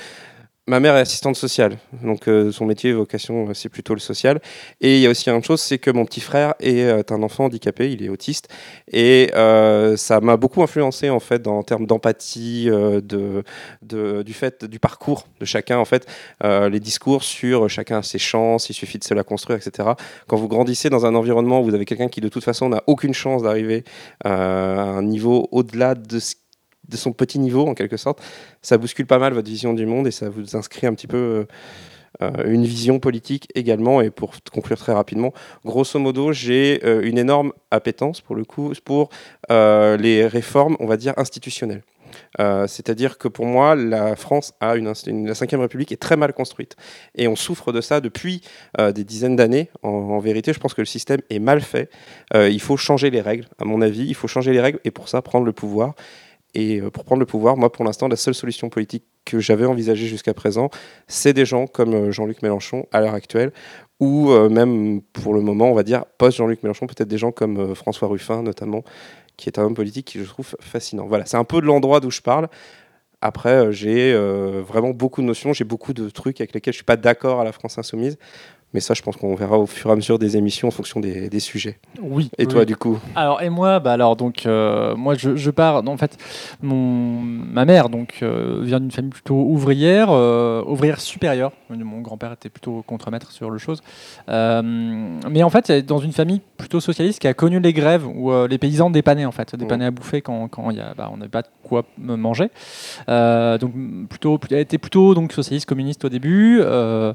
Ma 0.69 0.81
mère 0.81 0.97
est 0.97 0.99
assistante 0.99 1.37
sociale, 1.37 1.77
donc 2.03 2.27
euh, 2.27 2.51
son 2.51 2.65
métier, 2.65 2.91
vocation, 2.91 3.47
euh, 3.47 3.53
c'est 3.53 3.69
plutôt 3.69 3.93
le 3.93 4.01
social. 4.01 4.41
Et 4.81 4.97
il 4.97 5.01
y 5.01 5.07
a 5.07 5.09
aussi 5.09 5.29
une 5.29 5.41
chose, 5.41 5.61
c'est 5.61 5.77
que 5.77 5.89
mon 5.91 6.03
petit 6.03 6.19
frère 6.19 6.55
est 6.59 6.81
euh, 6.83 7.01
un 7.09 7.23
enfant 7.23 7.45
handicapé, 7.45 7.89
il 7.89 8.03
est 8.03 8.09
autiste, 8.09 8.49
et 8.91 9.31
ça 9.97 10.19
m'a 10.19 10.35
beaucoup 10.35 10.61
influencé 10.63 11.09
en 11.09 11.21
fait 11.21 11.47
en 11.47 11.63
termes 11.63 11.85
d'empathie, 11.85 12.65
de, 12.65 13.43
du 14.23 14.33
fait 14.33 14.65
du 14.65 14.79
parcours 14.79 15.27
de 15.39 15.45
chacun 15.45 15.77
en 15.77 15.85
fait, 15.85 16.05
les 16.43 16.79
discours 16.81 17.23
sur 17.23 17.69
chacun 17.69 17.99
a 17.99 18.03
ses 18.03 18.19
chances, 18.19 18.69
il 18.69 18.73
suffit 18.73 18.97
de 18.99 19.03
se 19.05 19.13
la 19.13 19.23
construire, 19.23 19.57
etc 19.57 19.89
quand 20.27 20.35
vous 20.37 20.47
grandissez 20.47 20.89
dans 20.89 21.05
un 21.05 21.15
environnement 21.15 21.61
où 21.61 21.63
vous 21.65 21.75
avez 21.75 21.85
quelqu'un 21.85 22.09
qui 22.09 22.19
de 22.21 22.27
toute 22.29 22.43
façon 22.43 22.69
n'a 22.69 22.83
aucune 22.87 23.13
chance 23.13 23.43
d'arriver 23.43 23.83
à 24.23 24.31
un 24.33 25.03
niveau 25.03 25.47
au-delà 25.51 25.95
de, 25.95 26.19
ce- 26.19 26.35
de 26.87 26.97
son 26.97 27.11
petit 27.11 27.39
niveau 27.39 27.67
en 27.67 27.73
quelque 27.73 27.97
sorte, 27.97 28.21
ça 28.61 28.77
bouscule 28.77 29.05
pas 29.05 29.19
mal 29.19 29.33
votre 29.33 29.49
vision 29.49 29.73
du 29.73 29.85
monde 29.85 30.07
et 30.07 30.11
ça 30.11 30.29
vous 30.29 30.55
inscrit 30.55 30.87
un 30.87 30.93
petit 30.93 31.07
peu 31.07 31.17
euh, 31.17 31.45
euh, 32.21 32.51
une 32.51 32.65
vision 32.65 32.99
politique 32.99 33.47
également. 33.55 34.01
Et 34.01 34.09
pour 34.09 34.33
conclure 34.51 34.77
très 34.77 34.93
rapidement, 34.93 35.33
grosso 35.65 35.99
modo, 35.99 36.31
j'ai 36.31 36.79
euh, 36.83 37.01
une 37.03 37.17
énorme 37.17 37.53
appétence 37.71 38.21
pour 38.21 38.35
le 38.35 38.43
coup 38.43 38.73
pour 38.83 39.09
les 39.49 40.27
réformes, 40.27 40.77
on 40.79 40.87
va 40.87 40.97
dire 40.97 41.13
institutionnelles. 41.17 41.83
C'est-à-dire 42.37 43.17
que 43.17 43.27
pour 43.27 43.45
moi, 43.45 43.75
la 43.75 44.15
France 44.15 44.53
a 44.59 44.75
une, 44.75 44.85
la 44.85 45.33
Ve 45.33 45.59
République 45.59 45.91
est 45.91 46.01
très 46.01 46.15
mal 46.15 46.33
construite 46.33 46.75
et 47.15 47.27
on 47.27 47.35
souffre 47.35 47.71
de 47.71 47.81
ça 47.81 47.99
depuis 47.99 48.41
des 48.77 49.03
dizaines 49.03 49.35
d'années. 49.35 49.69
En, 49.83 50.19
vérité, 50.19 50.53
je 50.53 50.59
pense 50.59 50.73
que 50.73 50.81
le 50.81 50.85
système 50.85 51.21
est 51.29 51.39
mal 51.39 51.61
fait. 51.61 51.89
Il 52.33 52.61
faut 52.61 52.77
changer 52.77 53.09
les 53.09 53.21
règles, 53.21 53.45
à 53.59 53.65
mon 53.65 53.81
avis. 53.81 54.05
Il 54.07 54.15
faut 54.15 54.27
changer 54.27 54.53
les 54.53 54.61
règles 54.61 54.79
et 54.83 54.91
pour 54.91 55.09
ça, 55.09 55.21
prendre 55.21 55.45
le 55.45 55.53
pouvoir. 55.53 55.93
Et 56.57 56.81
euh, 56.81 56.89
pour 56.89 57.05
prendre 57.05 57.19
le 57.19 57.27
pouvoir, 57.27 57.55
moi, 57.55 57.71
pour 57.71 57.85
l'instant, 57.85 58.07
la 58.07 58.15
seule 58.15 58.33
solution 58.33 58.69
politique 58.69 59.03
que 59.25 59.39
j'avais 59.39 59.67
envisagée 59.67 60.07
jusqu'à 60.07 60.33
présent, 60.33 60.71
c'est 61.07 61.31
des 61.33 61.45
gens 61.45 61.67
comme 61.67 61.93
euh, 61.93 62.11
Jean-Luc 62.11 62.41
Mélenchon 62.41 62.87
à 62.91 62.99
l'heure 62.99 63.13
actuelle, 63.13 63.51
ou 63.99 64.31
euh, 64.31 64.49
même 64.49 65.01
pour 65.13 65.35
le 65.35 65.41
moment, 65.41 65.69
on 65.69 65.75
va 65.75 65.83
dire, 65.83 66.05
post-Jean-Luc 66.17 66.63
Mélenchon, 66.63 66.87
peut-être 66.87 67.07
des 67.07 67.19
gens 67.19 67.31
comme 67.31 67.75
François 67.75 68.07
Ruffin, 68.07 68.41
notamment, 68.41 68.83
qui 69.37 69.49
est 69.49 69.59
un 69.59 69.65
homme 69.65 69.75
politique 69.75 70.07
qui 70.07 70.17
je 70.17 70.23
trouve 70.23 70.55
fascinant. 70.59 71.05
Voilà, 71.05 71.27
c'est 71.27 71.37
un 71.37 71.43
peu 71.43 71.61
de 71.61 71.67
l'endroit 71.67 71.99
d'où 71.99 72.09
je 72.09 72.21
parle. 72.21 72.47
Après, 73.21 73.71
j'ai 73.71 74.15
vraiment 74.15 74.91
beaucoup 74.91 75.21
de 75.21 75.27
notions, 75.27 75.51
j'ai 75.53 75.63
beaucoup 75.63 75.93
de 75.93 76.09
trucs 76.09 76.39
avec 76.39 76.53
lesquels 76.53 76.73
je 76.73 76.77
suis 76.77 76.85
pas 76.85 76.97
d'accord 76.97 77.39
à 77.39 77.43
la 77.43 77.51
France 77.51 77.77
insoumise. 77.79 78.17
Mais 78.73 78.81
ça, 78.81 78.93
je 78.93 79.01
pense 79.01 79.15
qu'on 79.15 79.33
verra 79.33 79.57
au 79.57 79.65
fur 79.65 79.89
et 79.89 79.93
à 79.93 79.95
mesure 79.95 80.19
des 80.19 80.35
émissions 80.35 80.67
en 80.67 80.71
fonction 80.71 80.99
des, 80.99 81.29
des 81.29 81.39
sujets. 81.39 81.79
Oui. 82.01 82.29
Et 82.37 82.43
oui. 82.45 82.47
toi, 82.51 82.65
du 82.65 82.75
coup 82.75 82.99
Alors 83.15 83.41
et 83.41 83.49
moi, 83.49 83.79
bah 83.79 83.93
alors 83.93 84.17
donc 84.17 84.45
euh, 84.45 84.93
moi 84.95 85.15
je, 85.15 85.37
je 85.37 85.49
pars. 85.51 85.87
En 85.87 85.95
fait, 85.97 86.17
mon 86.61 87.21
ma 87.21 87.63
mère 87.63 87.87
donc 87.87 88.19
euh, 88.23 88.59
vient 88.63 88.81
d'une 88.81 88.91
famille 88.91 89.11
plutôt 89.11 89.35
ouvrière, 89.35 90.09
euh, 90.11 90.61
ouvrière 90.65 90.99
supérieure. 90.99 91.53
Mon 91.69 92.01
grand-père 92.01 92.33
était 92.33 92.49
plutôt 92.49 92.83
contremaître 92.85 93.31
sur 93.31 93.49
le 93.49 93.57
chose. 93.57 93.81
Mais 94.27 95.43
en 95.43 95.49
fait, 95.49 95.69
elle 95.69 95.77
est 95.77 95.81
dans 95.83 95.99
une 95.99 96.11
famille 96.11 96.41
plutôt 96.57 96.79
socialiste 96.81 97.19
qui 97.19 97.27
a 97.27 97.33
connu 97.33 97.59
les 97.61 97.73
grèves 97.73 98.05
où 98.05 98.31
les 98.47 98.57
paysans 98.57 98.89
dépannaient 98.89 99.25
en 99.25 99.31
fait, 99.31 99.55
dépannaient 99.55 99.85
à 99.85 99.91
bouffer 99.91 100.21
quand 100.21 100.49
quand 100.49 100.71
y 100.71 100.79
a 100.81 100.93
bah, 100.93 101.09
on 101.13 101.17
n'avait 101.17 101.29
pas 101.29 101.41
de 101.41 101.47
quoi 101.63 101.83
manger. 101.97 102.49
Donc 103.07 103.71
plutôt, 104.09 104.39
elle 104.51 104.57
était 104.59 104.77
plutôt 104.77 105.15
donc 105.15 105.31
socialiste 105.31 105.67
communiste 105.67 106.03
au 106.05 106.09
début. 106.09 106.59
Elle, 106.59 107.13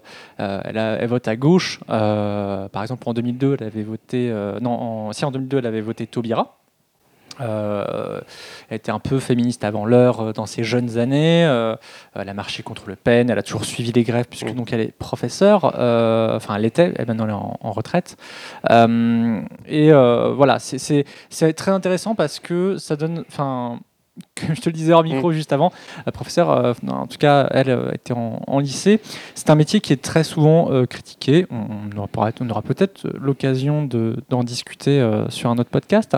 a- 0.79 0.97
elle 0.99 1.09
vote 1.09 1.29
à 1.29 1.37
gauche. 1.43 1.81
Euh, 1.91 2.69
par 2.69 2.83
exemple, 2.83 3.09
en 3.09 3.13
2002, 3.15 3.57
elle 3.59 3.67
avait 3.67 3.83
voté. 3.83 4.31
euh, 4.31 4.61
non, 4.61 4.71
en, 4.71 5.13
si 5.13 5.25
en 5.25 5.33
2002, 5.33 5.59
elle 5.59 5.67
avait 5.67 5.81
voté 5.81 6.07
Taubira. 6.07 6.59
Euh, 7.41 8.21
elle 8.69 8.77
était 8.77 8.93
un 8.93 8.99
peu 8.99 9.19
féministe 9.19 9.65
avant 9.65 9.87
l'heure 9.87 10.21
euh, 10.21 10.33
dans 10.33 10.45
ses 10.47 10.65
jeunes 10.65 10.99
années. 10.99 11.45
Euh, 11.47 11.75
elle 12.15 12.29
a 12.29 12.35
marché 12.35 12.63
contre 12.63 12.85
Le 12.89 12.95
Pen. 12.95 13.31
Elle 13.31 13.39
a 13.39 13.43
toujours 13.43 13.65
suivi 13.65 13.91
les 13.91 14.05
grèves 14.05 14.27
puisque 14.29 14.51
Mm. 14.51 14.55
donc 14.55 14.73
elle 14.73 14.81
est 14.81 14.93
professeure. 14.93 15.65
Enfin, 15.65 16.55
elle 16.57 16.65
était. 16.67 16.93
Elle 16.97 17.07
maintenant 17.07 17.25
elle 17.25 17.31
est 17.31 17.35
en, 17.35 17.57
en 17.61 17.73
retraite. 17.73 18.17
Et 18.71 19.91
voilà, 19.93 20.59
c'est 20.61 21.53
très 21.55 21.71
intéressant 21.71 22.15
parce 22.15 22.39
que 22.39 22.77
ça 22.77 22.97
donne. 22.97 23.25
Enfin, 23.29 23.81
comme 24.47 24.55
je 24.55 24.61
te 24.61 24.69
le 24.69 24.75
disais 24.75 24.93
hors 24.93 25.03
micro 25.05 25.33
juste 25.33 25.53
avant, 25.53 25.73
la 26.05 26.13
professeure, 26.13 26.51
euh, 26.51 26.75
non, 26.83 26.95
en 26.95 27.07
tout 27.07 27.17
cas, 27.19 27.49
elle 27.51 27.71
euh, 27.71 27.93
était 27.93 28.13
en, 28.13 28.41
en 28.47 28.59
lycée. 28.59 29.01
C'est 29.35 29.49
un 29.49 29.55
métier 29.55 29.81
qui 29.81 29.93
est 29.93 30.03
très 30.03 30.23
souvent 30.25 30.71
euh, 30.71 30.85
critiqué. 30.85 31.47
On, 31.51 31.97
aura, 31.97 32.09
pas- 32.09 32.31
on 32.41 32.51
aura 32.51 32.61
peut-être 32.63 33.09
l'occasion 33.19 33.85
de- 33.85 34.17
d'en 34.29 34.45
discuter 34.45 35.03
sur 35.29 35.51
un 35.51 35.57
autre 35.59 35.71
podcast. 35.71 36.17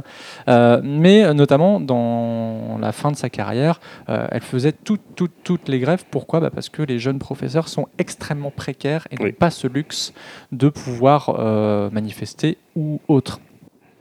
Mais 0.82 1.32
notamment 1.35 1.81
dans 1.81 2.79
la 2.81 2.93
fin 2.93 3.11
de 3.11 3.17
sa 3.17 3.31
carrière, 3.31 3.81
elle 4.08 4.41
faisait 4.43 4.73
toutes, 4.73 5.02
toutes, 5.14 5.32
toutes 5.44 5.69
les 5.69 5.79
grèves. 5.79 6.05
Pourquoi? 6.11 6.41
Bah 6.41 6.50
Parce 6.50 6.69
que 6.69 6.82
les 6.82 6.99
jeunes 6.99 7.19
professeurs 7.19 7.69
sont 7.69 7.87
extrêmement 7.99 8.50
précaires 8.50 9.06
et 9.11 9.17
Oui. 9.20 9.26
n'ont 9.31 9.32
pas 9.38 9.50
ce 9.50 9.67
luxe 9.67 10.12
de 10.52 10.69
pouvoir 10.69 11.31
manifester 11.93 12.58
ou 12.76 13.00
autre. 13.08 13.41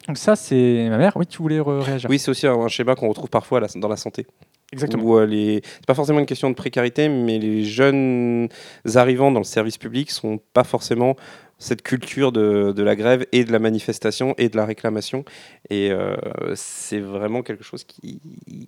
Donc 0.07 0.17
ça, 0.17 0.35
c'est 0.35 0.87
ma 0.89 0.97
mère. 0.97 1.13
Oui, 1.15 1.25
tu 1.25 1.37
voulais 1.41 1.61
réagir. 1.61 2.09
Oui, 2.09 2.19
c'est 2.19 2.29
aussi 2.31 2.45
un, 2.47 2.53
un 2.55 2.67
schéma 2.67 2.95
qu'on 2.95 3.07
retrouve 3.07 3.29
parfois 3.29 3.59
la- 3.61 3.67
dans 3.75 3.87
la 3.87 3.95
santé. 3.97 4.25
exactement. 4.73 5.03
Où, 5.03 5.17
euh, 5.17 5.25
les... 5.25 5.61
C'est 5.63 5.85
pas 5.85 5.93
forcément 5.93 6.19
une 6.19 6.25
question 6.25 6.49
de 6.49 6.55
précarité, 6.55 7.07
mais 7.07 7.39
les 7.39 7.63
jeunes 7.63 8.49
arrivants 8.95 9.31
dans 9.31 9.39
le 9.39 9.45
service 9.45 9.77
public 9.77 10.11
sont 10.11 10.39
pas 10.53 10.63
forcément 10.65 11.15
cette 11.59 11.81
culture 11.81 12.31
de, 12.31 12.73
de 12.75 12.83
la 12.83 12.95
grève 12.95 13.25
et 13.31 13.45
de 13.45 13.51
la 13.51 13.59
manifestation 13.59 14.35
et 14.37 14.49
de 14.49 14.57
la 14.57 14.65
réclamation. 14.65 15.23
Et 15.69 15.91
euh, 15.91 16.15
c'est 16.55 16.99
vraiment 16.99 17.41
quelque 17.41 17.63
chose 17.63 17.83
qui, 17.83 18.19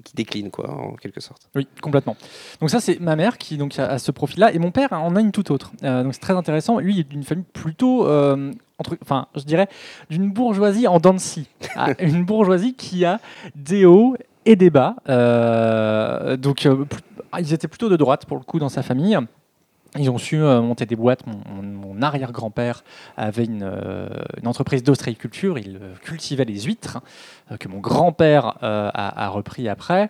qui 0.03 0.15
décline, 0.15 0.49
quoi, 0.49 0.71
en 0.71 0.93
quelque 0.93 1.19
sorte. 1.19 1.49
Oui, 1.55 1.67
complètement. 1.81 2.15
Donc 2.61 2.69
ça, 2.69 2.79
c'est 2.79 2.99
ma 2.99 3.15
mère 3.15 3.37
qui 3.37 3.57
donc 3.57 3.77
a, 3.77 3.99
ce 3.99 4.11
profil-là, 4.11 4.53
et 4.53 4.59
mon 4.59 4.71
père 4.71 4.93
en 4.93 5.15
a 5.15 5.21
une 5.21 5.31
toute 5.31 5.51
autre. 5.51 5.71
Euh, 5.83 6.03
donc 6.03 6.13
c'est 6.13 6.21
très 6.21 6.35
intéressant. 6.35 6.79
Lui, 6.79 6.93
il 6.95 6.99
est 7.01 7.09
d'une 7.09 7.23
famille 7.23 7.45
plutôt, 7.51 8.07
euh, 8.07 8.51
entre, 8.77 8.97
enfin, 9.01 9.27
je 9.35 9.43
dirais, 9.43 9.67
d'une 10.09 10.31
bourgeoisie 10.31 10.87
en 10.87 10.99
dents 10.99 11.13
de 11.13 11.19
scie. 11.19 11.49
Ah, 11.75 11.89
une 11.99 12.23
bourgeoisie 12.23 12.75
qui 12.75 13.03
a 13.03 13.19
des 13.55 13.85
hauts 13.85 14.15
et 14.45 14.55
des 14.55 14.69
bas. 14.69 14.95
Donc 16.37 16.67
ah, 17.31 17.41
ils 17.41 17.53
étaient 17.53 17.67
plutôt 17.67 17.89
de 17.89 17.97
droite 17.97 18.25
pour 18.25 18.37
le 18.37 18.43
coup 18.43 18.59
dans 18.59 18.69
sa 18.69 18.83
famille. 18.83 19.17
Ils 19.97 20.09
ont 20.09 20.17
su 20.17 20.41
euh, 20.41 20.61
monter 20.61 20.85
des 20.85 20.95
boîtes. 20.95 21.21
Mon, 21.25 22.01
arrière-grand-père 22.01 22.83
avait 23.15 23.45
une, 23.45 23.63
euh, 23.63 24.07
une 24.41 24.47
entreprise 24.47 24.83
d'ostréiculture. 24.83 25.57
Il 25.57 25.77
euh, 25.81 25.95
cultivait 26.03 26.43
les 26.43 26.61
huîtres 26.61 26.99
que 27.59 27.67
mon 27.69 27.79
grand-père 27.79 28.57
a, 28.61 29.29
repris 29.29 29.69
après. 29.69 30.09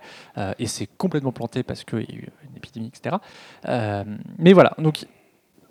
Et 0.58 0.68
c'est 0.68 0.88
complètement 0.98 1.32
planté 1.32 1.63
parce 1.63 1.84
qu'il 1.84 2.00
y 2.00 2.13
a 2.13 2.15
eu 2.15 2.30
une 2.50 2.58
épidémie, 2.58 2.88
etc. 2.88 3.18
Mais 4.39 4.54
voilà. 4.54 4.74
Donc, 4.77 5.06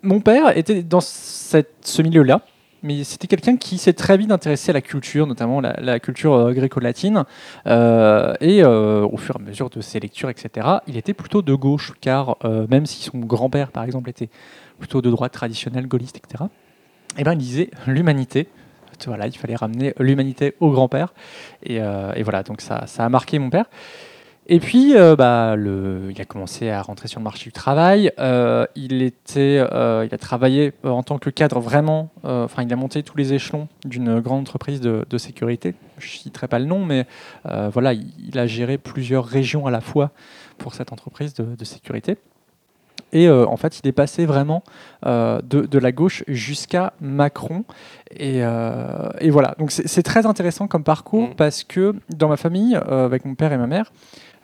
mon 0.01 0.21
père 0.21 0.55
était 0.55 0.83
dans 0.83 1.01
ce 1.01 2.01
milieu-là. 2.01 2.41
Mais 2.85 3.03
c'était 3.03 3.25
quelqu'un 3.25 3.57
qui 3.57 3.79
s'est 3.79 3.93
très 3.93 4.15
vite 4.15 4.31
intéressé 4.31 4.69
à 4.69 4.73
la 4.73 4.81
culture, 4.81 5.25
notamment 5.25 5.59
la, 5.59 5.99
culture 5.99 6.33
euh, 6.33 6.53
gréco-latine. 6.53 7.23
Euh, 7.65 8.35
et 8.41 8.63
euh, 8.63 9.07
au 9.11 9.17
fur 9.17 9.37
et 9.37 9.41
à 9.41 9.43
mesure 9.43 9.71
de 9.71 9.81
ses 9.81 9.99
lectures, 9.99 10.29
etc., 10.29 10.67
il 10.85 10.95
était 10.95 11.15
plutôt 11.15 11.41
de 11.41 11.55
gauche, 11.55 11.93
car 11.99 12.37
même 12.43 12.85
si 12.85 13.01
son 13.01 13.17
grand-père, 13.17 13.71
par 13.71 13.83
exemple, 13.83 14.11
était 14.11 14.29
plutôt 14.77 15.01
de 15.01 15.09
droite 15.09 15.31
traditionnelle, 15.31 15.87
gaulliste, 15.87 16.17
etc., 16.17 16.43
eh 17.17 17.23
ben, 17.23 17.33
il 17.33 17.39
disait 17.39 17.71
l'humanité. 17.87 18.49
Voilà, 19.07 19.25
il 19.25 19.35
fallait 19.35 19.55
ramener 19.55 19.93
l'humanité 19.97 20.53
au 20.59 20.69
grand-père. 20.69 21.13
Et, 21.63 21.79
voilà, 22.21 22.43
donc 22.43 22.61
ça 22.61 22.85
a 22.97 23.09
marqué 23.09 23.39
mon 23.39 23.49
père. 23.49 23.65
Et 24.47 24.59
puis, 24.59 24.95
euh, 24.95 25.15
bah, 25.15 25.55
le, 25.55 26.11
il 26.11 26.21
a 26.21 26.25
commencé 26.25 26.69
à 26.69 26.81
rentrer 26.81 27.07
sur 27.07 27.19
le 27.19 27.23
marché 27.23 27.45
du 27.45 27.51
travail. 27.51 28.11
Euh, 28.19 28.67
il, 28.75 29.01
était, 29.01 29.65
euh, 29.71 30.05
il 30.05 30.13
a 30.13 30.17
travaillé 30.19 30.73
en 30.83 31.01
tant 31.01 31.17
que 31.17 31.31
cadre 31.31 31.59
vraiment. 31.59 32.11
Enfin, 32.23 32.61
il 32.63 32.71
a 32.71 32.75
monté 32.75 33.01
tous 33.01 33.17
les 33.17 33.33
échelons 33.33 33.67
d'une 33.85 34.19
grande 34.19 34.41
entreprise 34.41 34.81
de, 34.81 35.05
de 35.09 35.17
sécurité. 35.17 35.73
Je 35.97 36.05
ne 36.05 36.19
citerai 36.19 36.47
pas 36.47 36.59
le 36.59 36.65
nom, 36.65 36.85
mais 36.85 37.07
voilà, 37.43 37.93
il, 37.93 38.07
il 38.19 38.37
a 38.37 38.45
géré 38.45 38.77
plusieurs 38.77 39.25
régions 39.25 39.65
à 39.65 39.71
la 39.71 39.81
fois 39.81 40.11
pour 40.57 40.75
cette 40.75 40.91
entreprise 40.93 41.33
de, 41.33 41.55
de 41.55 41.65
sécurité. 41.65 42.17
Et 43.15 43.27
euh, 43.27 43.45
en 43.47 43.57
fait, 43.57 43.79
il 43.79 43.87
est 43.87 43.93
passé 43.93 44.25
vraiment 44.25 44.63
euh, 45.05 45.41
de, 45.41 45.61
de 45.61 45.79
la 45.79 45.91
gauche 45.91 46.23
jusqu'à 46.27 46.93
Macron. 46.99 47.63
Et, 48.11 48.43
euh, 48.43 49.09
et 49.19 49.29
voilà, 49.29 49.55
donc 49.57 49.71
c'est 49.71 50.03
très 50.03 50.25
intéressant 50.25 50.67
comme 50.67 50.83
parcours 50.83 51.29
Mm. 51.29 51.35
parce 51.35 51.63
que 51.63 51.95
dans 52.09 52.27
ma 52.27 52.35
famille, 52.37 52.75
avec 52.75 53.23
mon 53.25 53.35
père 53.35 53.53
et 53.53 53.57
ma 53.57 53.67
mère, 53.67 53.91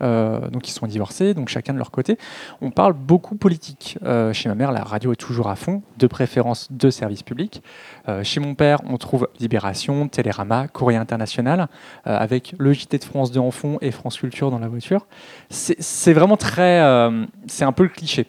donc 0.02 0.68
ils 0.68 0.72
sont 0.72 0.88
divorcés, 0.88 1.34
donc 1.34 1.50
chacun 1.50 1.74
de 1.74 1.78
leur 1.78 1.92
côté, 1.92 2.18
on 2.62 2.72
parle 2.72 2.94
beaucoup 2.94 3.36
politique. 3.36 3.98
Euh, 4.04 4.34
chez 4.34 4.50
ma 4.50 4.56
mère, 4.56 4.72
la 4.72 4.84
radio 4.84 5.14
est 5.14 5.18
toujours 5.18 5.50
à 5.50 5.56
fond, 5.56 5.82
de 5.98 6.08
préférence 6.08 6.72
de 6.72 6.90
service 6.90 7.24
public. 7.24 7.64
Euh, 8.08 8.24
chez 8.24 8.40
mon 8.40 8.56
père, 8.56 8.80
on 8.86 8.98
trouve 8.98 9.28
Libération, 9.40 10.08
Télérama, 10.08 10.68
Courrier 10.68 10.98
International, 10.98 11.68
euh, 12.08 12.18
avec 12.18 12.56
le 12.58 12.74
JT 12.74 12.98
de 12.98 13.04
France 13.04 13.32
2 13.32 13.40
en 13.40 13.52
fond 13.52 13.78
et 13.82 13.92
France 13.92 14.18
Culture 14.18 14.52
dans 14.52 14.60
la 14.60 14.68
voiture. 14.68 15.08
C'est 15.50 16.14
vraiment 16.14 16.38
très... 16.38 16.82
euh, 16.82 17.26
c'est 17.48 17.66
un 17.66 17.72
peu 17.72 17.84
le 17.84 17.90
cliché. 17.90 18.28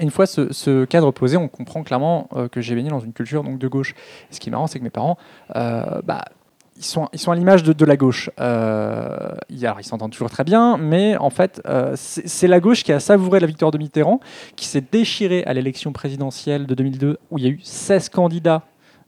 Une 0.00 0.10
fois 0.10 0.26
ce, 0.26 0.84
cadre 0.86 1.12
posé, 1.12 1.36
on 1.36 1.48
comprend 1.48 1.84
clairement 1.84 2.28
euh, 2.34 2.48
que 2.48 2.60
j'ai 2.60 2.74
baigné 2.74 2.90
dans 2.90 3.00
une 3.00 3.12
culture 3.12 3.44
donc, 3.44 3.58
de 3.58 3.68
gauche. 3.68 3.94
Ce 4.30 4.40
qui 4.40 4.48
est 4.48 4.52
marrant, 4.52 4.66
c'est 4.66 4.78
que 4.80 4.84
mes 4.84 4.90
parents, 4.90 5.16
euh, 5.54 6.00
bah, 6.02 6.24
ils 6.76 6.84
sont, 6.84 7.06
à 7.06 7.34
l'image 7.34 7.62
de, 7.62 7.84
la 7.84 7.96
gauche. 7.96 8.30
Euh, 8.40 9.34
ils, 9.48 9.68
s'entendent 9.82 10.10
toujours 10.10 10.30
très 10.30 10.44
bien, 10.44 10.76
mais 10.76 11.16
en 11.16 11.30
fait, 11.30 11.62
euh, 11.66 11.92
c'est 11.96 12.48
la 12.48 12.60
gauche 12.60 12.82
qui 12.82 12.92
a 12.92 13.00
savouré 13.00 13.40
la 13.40 13.46
victoire 13.46 13.70
de 13.70 13.78
Mitterrand, 13.78 14.20
qui 14.56 14.66
s'est 14.66 14.84
déchirée 14.92 15.44
à 15.44 15.54
l'élection 15.54 15.92
présidentielle 15.92 16.66
de 16.66 16.74
2002, 16.74 17.18
où 17.30 17.38
il 17.38 17.44
y 17.44 17.46
a 17.46 17.50
eu 17.50 17.60
16 17.62 18.08
candidats 18.08 18.64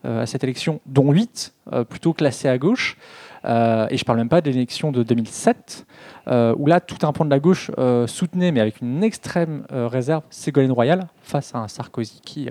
euh, 0.07 0.23
à 0.23 0.27
cette 0.27 0.45
élection, 0.45 0.81
dont 0.87 1.11
8 1.11 1.55
euh, 1.73 1.85
plutôt 1.85 2.13
classés 2.13 2.49
à 2.49 2.59
gauche. 2.59 2.97
Et 3.45 3.97
je 3.97 4.05
parle 4.05 4.19
même 4.19 4.29
pas 4.29 4.41
de 4.41 4.51
l'élection 4.51 4.91
de 4.91 5.05
2007, 5.05 5.87
euh, 6.27 6.53
où 6.59 6.67
là, 6.67 6.81
tout 6.81 7.07
un 7.07 7.13
pan 7.13 7.25
de 7.25 7.31
la 7.31 7.39
gauche 7.39 7.71
soutenait, 8.07 8.51
mais 8.51 8.59
avec 8.59 8.81
une 8.81 9.05
extrême 9.05 9.65
réserve, 9.71 10.25
Ségolène 10.31 10.73
Royal, 10.73 11.07
face 11.23 11.55
à 11.55 11.59
un 11.59 11.69
Sarkozy 11.69 12.21
qui, 12.25 12.49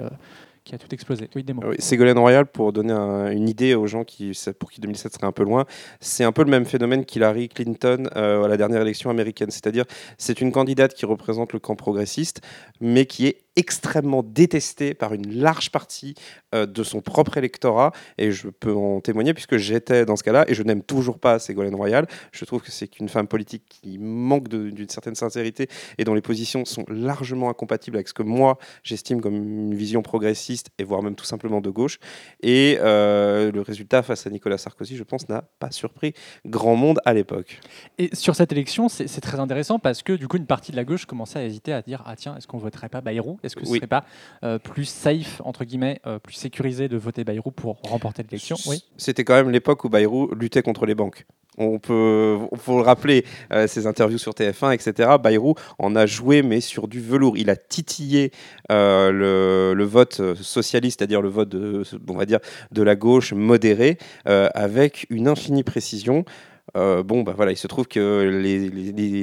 qui 0.65 0.75
a 0.75 0.77
tout 0.77 0.93
explosé. 0.93 1.29
Oui, 1.69 1.75
Ségolène 1.79 2.17
Royal, 2.17 2.45
pour 2.47 2.73
donner 2.73 2.91
un- 2.91 3.29
une 3.31 3.47
idée 3.47 3.75
aux 3.75 3.87
gens 3.87 4.03
qui, 4.03 4.31
pour 4.59 4.71
qui 4.71 4.81
2007 4.81 5.13
serait 5.13 5.27
un 5.27 5.31
peu 5.31 5.43
loin, 5.43 5.65
c'est 6.01 6.23
un 6.23 6.31
peu 6.31 6.43
le 6.43 6.49
même 6.51 6.65
phénomène 6.65 7.05
qu'Hillary 7.05 7.47
Clinton 7.49 8.09
euh, 8.15 8.43
à 8.43 8.47
la 8.47 8.57
dernière 8.57 8.81
élection 8.81 9.09
américaine. 9.09 9.51
C'est-à-dire, 9.51 9.85
c'est 10.17 10.41
une 10.41 10.51
candidate 10.51 10.93
qui 10.93 11.05
représente 11.05 11.53
le 11.53 11.59
camp 11.59 11.75
progressiste, 11.75 12.41
mais 12.81 13.05
qui 13.05 13.27
est 13.27 13.37
extrêmement 13.57 14.21
détestée 14.21 14.93
par 14.93 15.13
une 15.13 15.33
large 15.39 15.71
partie 15.71 16.13
euh, 16.53 16.65
de 16.65 16.83
son 16.83 16.99
propre 16.99 17.37
électorat. 17.37 17.93
Et 18.17 18.31
je 18.31 18.49
peux 18.49 18.73
en 18.73 18.99
témoigner 18.99 19.33
puisque 19.33 19.55
j'étais 19.55 20.03
dans 20.03 20.17
ce 20.17 20.23
cas-là 20.23 20.43
et 20.49 20.53
je 20.53 20.61
n'aime 20.63 20.81
toujours 20.81 21.19
pas 21.19 21.39
Ségolène 21.39 21.75
Royal. 21.75 22.05
Je 22.33 22.43
trouve 22.43 22.61
que 22.61 22.71
c'est 22.71 22.99
une 22.99 23.07
femme 23.07 23.27
politique 23.27 23.63
qui 23.69 23.97
manque 23.97 24.49
d'une 24.49 24.89
certaine 24.89 25.15
sincérité 25.15 25.69
et 25.97 26.03
dont 26.03 26.13
les 26.15 26.21
positions 26.21 26.65
sont 26.65 26.83
largement 26.89 27.49
incompatibles 27.49 27.95
avec 27.95 28.09
ce 28.09 28.13
que 28.13 28.23
moi 28.23 28.57
j'estime 28.83 29.21
comme 29.21 29.35
une 29.35 29.73
vision 29.75 30.01
progressiste 30.01 30.54
et 30.77 30.83
voire 30.83 31.01
même 31.03 31.15
tout 31.15 31.25
simplement 31.25 31.61
de 31.61 31.69
gauche. 31.69 31.99
Et 32.41 32.77
euh, 32.81 33.51
le 33.51 33.61
résultat 33.61 34.03
face 34.03 34.25
à 34.27 34.29
Nicolas 34.29 34.57
Sarkozy, 34.57 34.95
je 34.97 35.03
pense, 35.03 35.27
n'a 35.29 35.41
pas 35.59 35.71
surpris 35.71 36.13
grand 36.45 36.75
monde 36.75 36.99
à 37.05 37.13
l'époque. 37.13 37.59
Et 37.97 38.13
sur 38.15 38.35
cette 38.35 38.51
élection, 38.51 38.89
c'est 38.89 39.07
c'est 39.07 39.21
très 39.21 39.39
intéressant 39.39 39.79
parce 39.79 40.03
que 40.03 40.13
du 40.13 40.27
coup, 40.27 40.37
une 40.37 40.45
partie 40.45 40.71
de 40.71 40.77
la 40.77 40.83
gauche 40.83 41.05
commençait 41.05 41.39
à 41.39 41.43
hésiter 41.43 41.73
à 41.73 41.81
dire 41.81 42.03
Ah, 42.05 42.15
tiens, 42.15 42.35
est-ce 42.37 42.47
qu'on 42.47 42.57
voterait 42.57 42.89
pas 42.89 43.01
Bayrou? 43.01 43.39
Est-ce 43.43 43.55
que 43.55 43.65
ce 43.65 43.71
Oui. 43.71 43.77
serait 43.77 43.87
pas 43.87 44.03
euh, 44.43 44.57
plus 44.59 44.85
safe, 44.85 45.41
entre 45.45 45.63
guillemets, 45.65 45.99
euh, 46.05 46.19
plus 46.19 46.33
sécurisé 46.33 46.87
de 46.87 46.97
voter 46.97 47.23
Bayrou 47.23 47.51
pour 47.51 47.79
remporter 47.83 48.23
l'élection? 48.23 48.57
Oui. 48.67 48.83
C'était 48.97 49.23
quand 49.23 49.35
même 49.35 49.49
l'époque 49.51 49.83
où 49.83 49.89
Bayrou 49.89 50.33
luttait 50.33 50.61
contre 50.61 50.85
les 50.85 50.95
banques. 50.95 51.25
On 51.57 51.79
peut, 51.79 52.37
le 52.51 52.81
rappeler, 52.81 53.25
euh, 53.53 53.67
ses 53.67 53.87
interviews 53.87 54.17
sur 54.17 54.33
TF1, 54.33 54.73
etc. 54.73 55.11
Bayrou 55.21 55.55
en 55.79 55.95
a 55.95 56.05
joué, 56.05 56.41
mais 56.41 56.61
sur 56.61 56.87
du 56.87 56.99
velours. 56.99 57.37
Il 57.37 57.49
a 57.49 57.55
titillé 57.55 58.31
euh, 58.71 59.73
le, 59.73 59.83
vote 59.83 60.19
euh, 60.19 60.35
socialiste, 60.35 60.99
c'est-à-dire 60.99 61.21
le 61.21 61.29
vote, 61.29 61.49
de 61.49 62.81
la 62.81 62.95
gauche 62.95 63.33
modérée, 63.33 63.97
euh, 64.27 64.49
avec 64.53 65.07
une 65.09 65.27
infinie 65.27 65.63
précision. 65.63 66.25
Euh, 66.75 67.03
bon, 67.03 67.23
bah 67.23 67.33
voilà, 67.35 67.51
il 67.51 67.57
se 67.57 67.67
trouve 67.67 67.87
que 67.87 68.23
les, 68.41 68.69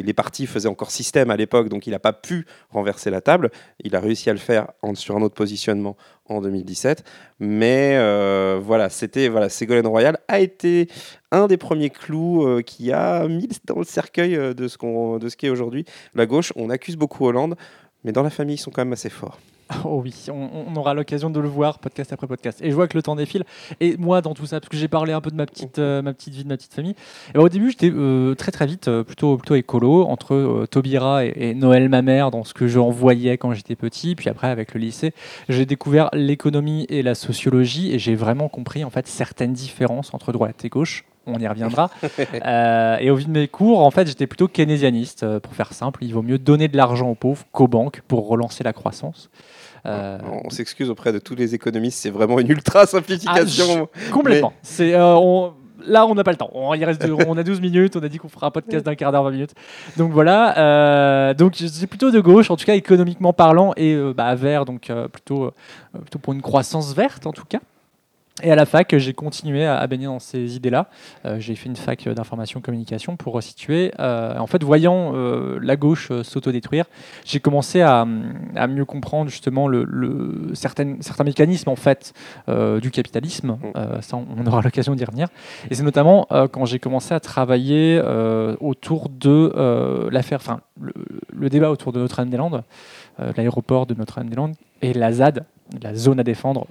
les- 0.02 0.12
partis 0.14 0.46
faisaient 0.46 0.68
encore 0.68 0.90
système 0.90 1.30
à 1.30 1.36
l'époque, 1.36 1.68
donc 1.68 1.86
il 1.86 1.90
n'a 1.90 1.98
pas 1.98 2.12
pu 2.12 2.46
renverser 2.70 3.10
la 3.10 3.20
table. 3.20 3.50
Il 3.84 3.94
a 3.96 4.00
réussi 4.00 4.30
à 4.30 4.32
le 4.32 4.38
faire 4.38 4.68
sur 4.94 5.16
un 5.16 5.22
autre 5.22 5.34
positionnement 5.34 5.96
en 6.28 6.40
2017. 6.40 7.04
Mais 7.40 7.96
euh, 7.96 8.58
voilà, 8.62 8.88
c'était 8.88 9.28
voilà, 9.28 9.48
Ségolène 9.48 9.86
Royal 9.86 10.18
a 10.28 10.40
été 10.40 10.88
un 11.30 11.46
des 11.46 11.56
premiers 11.56 11.90
clous 11.90 12.46
euh, 12.46 12.62
qui 12.62 12.92
a 12.92 13.26
mis 13.28 13.48
dans 13.64 13.78
le 13.78 13.84
cercueil 13.84 14.54
de 14.54 14.68
ce 14.68 15.18
de 15.18 15.28
ce 15.28 15.36
qu'est 15.36 15.50
aujourd'hui 15.50 15.84
la 16.14 16.26
gauche. 16.26 16.52
On 16.56 16.70
accuse 16.70 16.96
beaucoup 16.96 17.26
Hollande, 17.26 17.56
mais 18.04 18.12
dans 18.12 18.22
la 18.22 18.30
famille, 18.30 18.56
ils 18.56 18.58
sont 18.58 18.70
quand 18.70 18.82
même 18.84 18.92
assez 18.92 19.10
forts. 19.10 19.38
Oh 19.84 20.00
oui, 20.02 20.14
on, 20.30 20.48
on 20.68 20.76
aura 20.76 20.94
l'occasion 20.94 21.30
de 21.30 21.40
le 21.40 21.48
voir 21.48 21.78
podcast 21.78 22.12
après 22.12 22.26
podcast. 22.26 22.60
Et 22.62 22.70
je 22.70 22.74
vois 22.74 22.88
que 22.88 22.96
le 22.96 23.02
temps 23.02 23.16
défile. 23.16 23.44
Et 23.80 23.96
moi, 23.96 24.20
dans 24.20 24.34
tout 24.34 24.46
ça, 24.46 24.60
parce 24.60 24.68
que 24.68 24.76
j'ai 24.76 24.88
parlé 24.88 25.12
un 25.12 25.20
peu 25.20 25.30
de 25.30 25.36
ma 25.36 25.46
petite, 25.46 25.78
euh, 25.78 26.02
ma 26.02 26.12
petite 26.12 26.34
vie, 26.34 26.44
de 26.44 26.48
ma 26.48 26.56
petite 26.56 26.74
famille. 26.74 26.94
Et 27.30 27.32
ben, 27.34 27.40
au 27.40 27.48
début, 27.48 27.70
j'étais 27.70 27.90
euh, 27.90 28.34
très 28.34 28.52
très 28.52 28.66
vite 28.66 28.88
euh, 28.88 29.04
plutôt, 29.04 29.36
plutôt 29.36 29.54
écolo 29.54 30.04
entre 30.04 30.34
euh, 30.34 30.66
Taubira 30.66 31.24
et, 31.24 31.32
et 31.36 31.54
Noël, 31.54 31.88
ma 31.88 32.02
mère, 32.02 32.30
dans 32.30 32.44
ce 32.44 32.54
que 32.54 32.66
j'en 32.66 32.90
voyais 32.90 33.38
quand 33.38 33.52
j'étais 33.52 33.76
petit. 33.76 34.14
Puis 34.14 34.28
après, 34.28 34.48
avec 34.48 34.74
le 34.74 34.80
lycée, 34.80 35.12
j'ai 35.48 35.66
découvert 35.66 36.08
l'économie 36.12 36.86
et 36.88 37.02
la 37.02 37.14
sociologie 37.14 37.92
et 37.92 37.98
j'ai 37.98 38.14
vraiment 38.14 38.48
compris 38.48 38.84
en 38.84 38.90
fait 38.90 39.06
certaines 39.06 39.52
différences 39.52 40.14
entre 40.14 40.32
droite 40.32 40.64
et 40.64 40.68
gauche. 40.68 41.04
On 41.26 41.38
y 41.38 41.46
reviendra. 41.46 41.90
Euh, 42.44 42.96
et 42.98 43.10
au 43.10 43.16
vu 43.16 43.24
de 43.24 43.30
mes 43.30 43.46
cours, 43.46 43.80
en 43.80 43.90
fait, 43.90 44.06
j'étais 44.06 44.26
plutôt 44.26 44.48
keynésianiste. 44.48 45.22
Euh, 45.22 45.38
pour 45.38 45.54
faire 45.54 45.72
simple, 45.72 46.02
il 46.04 46.12
vaut 46.12 46.22
mieux 46.22 46.38
donner 46.38 46.66
de 46.68 46.76
l'argent 46.76 47.08
aux 47.08 47.14
pauvres 47.14 47.44
qu'aux 47.52 47.68
banques 47.68 48.02
pour 48.08 48.26
relancer 48.26 48.64
la 48.64 48.72
croissance. 48.72 49.30
Euh, 49.86 50.18
On 50.44 50.50
s'excuse 50.50 50.90
auprès 50.90 51.12
de 51.12 51.18
tous 51.18 51.34
les 51.34 51.54
économistes, 51.54 51.98
c'est 52.00 52.10
vraiment 52.10 52.38
une 52.38 52.50
ultra 52.50 52.86
simplification. 52.86 53.88
Complètement. 54.12 54.52
C'est, 54.62 54.94
euh, 54.94 55.14
on- 55.16 55.52
Là, 55.84 56.06
on 56.06 56.14
n'a 56.14 56.22
pas 56.22 56.30
le 56.30 56.36
temps. 56.36 56.50
On, 56.54 56.74
il 56.74 56.84
reste, 56.84 57.04
on 57.26 57.36
a 57.36 57.42
12 57.42 57.60
minutes. 57.60 57.96
On 57.96 58.02
a 58.04 58.08
dit 58.08 58.18
qu'on 58.18 58.28
fera 58.28 58.46
un 58.46 58.50
podcast 58.52 58.86
d'un 58.86 58.94
quart 58.94 59.10
d'heure, 59.10 59.24
20 59.24 59.32
minutes. 59.32 59.50
Donc 59.96 60.12
voilà. 60.12 60.56
euh, 60.56 61.34
donc 61.34 61.56
c'est 61.56 61.88
plutôt 61.88 62.12
de 62.12 62.20
gauche, 62.20 62.52
en 62.52 62.56
tout 62.56 62.64
cas 62.64 62.76
économiquement 62.76 63.32
parlant, 63.32 63.72
et 63.76 63.92
euh, 63.94 64.14
bah, 64.16 64.32
vert, 64.36 64.64
donc 64.64 64.92
plutôt, 65.12 65.50
plutôt 65.92 66.20
pour 66.20 66.34
une 66.34 66.40
croissance 66.42 66.94
verte 66.94 67.26
en 67.26 67.32
tout 67.32 67.44
cas. 67.48 67.58
Et 68.42 68.50
à 68.50 68.56
la 68.56 68.64
fac, 68.64 68.96
j'ai 68.96 69.12
continué 69.12 69.66
à, 69.66 69.76
à 69.78 69.86
baigner 69.86 70.06
dans 70.06 70.18
ces 70.18 70.56
idées-là. 70.56 70.88
Euh, 71.26 71.38
j'ai 71.38 71.54
fait 71.54 71.68
une 71.68 71.76
fac 71.76 72.08
d'information 72.08 72.62
communication 72.62 73.16
pour 73.16 73.34
resituer. 73.34 73.92
Euh, 74.00 74.38
en 74.38 74.46
fait, 74.46 74.62
voyant 74.64 75.12
euh, 75.14 75.58
la 75.62 75.76
gauche 75.76 76.08
euh, 76.10 76.22
s'autodétruire, 76.22 76.86
j'ai 77.26 77.40
commencé 77.40 77.82
à, 77.82 78.06
à 78.56 78.66
mieux 78.66 78.86
comprendre 78.86 79.28
justement 79.30 79.68
le, 79.68 79.84
le- 79.84 80.50
certaines, 80.54 81.02
certains 81.02 81.24
mécanismes 81.24 81.68
en 81.68 81.76
fait 81.76 82.14
euh, 82.48 82.80
du 82.80 82.90
capitalisme. 82.90 83.58
Euh, 83.76 84.00
ça, 84.00 84.16
on 84.16 84.46
aura 84.46 84.62
l'occasion 84.62 84.94
d'y 84.94 85.04
revenir. 85.04 85.28
Et 85.70 85.74
c'est 85.74 85.82
notamment 85.82 86.26
euh, 86.32 86.48
quand 86.48 86.64
j'ai 86.64 86.78
commencé 86.78 87.12
à 87.12 87.20
travailler 87.20 88.00
euh, 88.02 88.56
autour 88.60 89.10
de 89.10 89.52
euh, 89.56 90.08
l'affaire, 90.10 90.38
enfin 90.40 90.60
le, 90.80 90.94
le 91.32 91.50
débat 91.50 91.70
autour 91.70 91.92
de 91.92 92.00
Notre-Dame-des-Landes, 92.00 92.62
euh, 93.20 93.32
l'aéroport 93.36 93.84
de 93.86 93.92
Notre-Dame-des-Landes 93.94 94.54
et 94.80 94.94
la 94.94 95.12
ZAD, 95.12 95.44
la 95.82 95.94
zone 95.94 96.18
à 96.18 96.24
défendre. 96.24 96.66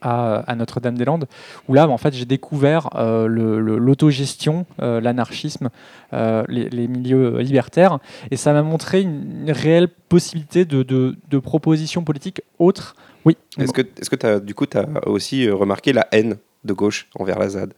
À, 0.00 0.38
à 0.46 0.54
Notre-Dame-des-Landes, 0.54 1.26
où 1.68 1.74
là, 1.74 1.88
en 1.88 1.98
fait, 1.98 2.14
j'ai 2.14 2.24
découvert 2.24 2.90
euh, 2.94 3.26
l'autogestion, 3.28 4.66
euh, 4.80 5.00
l'anarchisme, 5.00 5.70
euh, 6.12 6.44
les, 6.48 6.68
les 6.68 6.88
milieux 6.88 7.38
libertaires, 7.38 7.98
et 8.30 8.36
ça 8.36 8.52
m'a 8.52 8.62
montré 8.62 9.02
une, 9.02 9.42
une 9.42 9.50
réelle 9.50 9.88
possibilité 9.88 10.64
de, 10.64 10.82
de, 10.82 11.16
de 11.28 11.38
propositions 11.38 12.04
politiques 12.04 12.42
autres. 12.58 12.96
Oui. 13.24 13.36
Est-ce 13.58 13.72
que, 13.72 13.82
est-ce 13.82 14.10
que 14.10 14.26
as, 14.26 14.40
du 14.40 14.54
coup, 14.54 14.66
tu 14.66 14.78
as 14.78 14.86
aussi 15.06 15.48
remarqué 15.50 15.92
la 15.92 16.06
haine 16.12 16.36
de 16.64 16.72
gauche 16.72 17.08
envers 17.18 17.38
la 17.38 17.48
ZAD 17.48 17.74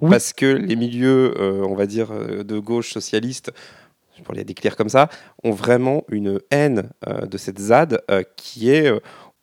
Oui. 0.00 0.10
Parce 0.10 0.32
que 0.32 0.46
les 0.46 0.76
milieux, 0.76 1.34
euh, 1.38 1.64
on 1.66 1.74
va 1.74 1.86
dire, 1.86 2.08
de 2.10 2.58
gauche 2.58 2.92
socialiste, 2.92 3.52
pour 4.22 4.34
les 4.34 4.44
décrire 4.44 4.76
comme 4.76 4.88
ça, 4.88 5.08
ont 5.42 5.50
vraiment 5.50 6.04
une 6.08 6.40
haine 6.50 6.90
euh, 7.08 7.26
de 7.26 7.36
cette 7.36 7.58
ZAD 7.58 8.02
euh, 8.10 8.22
qui 8.36 8.70
est 8.70 8.92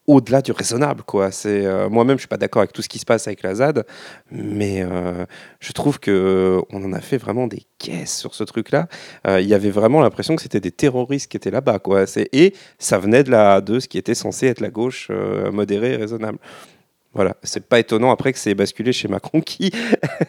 au-delà 0.08 0.42
du 0.42 0.52
raisonnable. 0.52 1.04
Quoi. 1.04 1.32
C'est, 1.32 1.66
euh, 1.66 1.90
moi-même, 1.90 2.18
je 2.18 2.22
suis 2.22 2.28
pas 2.28 2.38
d'accord 2.38 2.62
avec 2.62 2.74
tout 2.74 2.82
ce 2.82 2.90
qui 2.90 3.00
se 3.00 3.06
passe 3.06 3.28
avec 3.28 3.44
la 3.44 3.56
ZAD, 3.56 3.86
mais 4.32 4.82
euh, 4.82 5.26
je 5.60 5.72
trouve 5.72 6.00
que 6.00 6.12
euh, 6.12 6.62
on 6.72 6.84
en 6.84 6.94
a 6.94 7.02
fait 7.02 7.18
vraiment 7.18 7.48
des 7.48 7.64
caisses 7.78 8.18
sur 8.18 8.34
ce 8.36 8.44
truc-là. 8.44 8.88
Il 9.28 9.46
y 9.46 9.54
avait 9.54 9.70
vraiment 9.70 10.02
l'impression 10.02 10.36
que 10.36 10.42
c'était 10.42 10.60
des 10.60 10.72
terroristes 10.72 11.30
qui 11.30 11.38
étaient 11.38 11.52
là-bas. 11.52 11.80
Quoi. 11.80 12.06
Et 12.34 12.54
ça 12.80 12.98
venait 12.98 13.24
de, 13.24 13.32
la, 13.32 13.62
de 13.62 13.80
ce 13.80 13.88
qui 13.88 13.98
était 13.98 14.16
censé 14.16 14.48
être 14.48 14.62
la 14.62 14.70
gauche 14.70 15.10
modérée 15.52 15.94
et 15.94 15.98
raisonnable. 15.98 16.38
Voilà, 17.14 17.36
c'est 17.44 17.66
pas 17.68 17.78
étonnant 17.80 18.10
après 18.12 18.32
que 18.32 18.40
c'est 18.40 18.56
basculé 18.56 18.94
chez 18.94 19.10
Macron 19.10 19.42
qui 19.42 19.70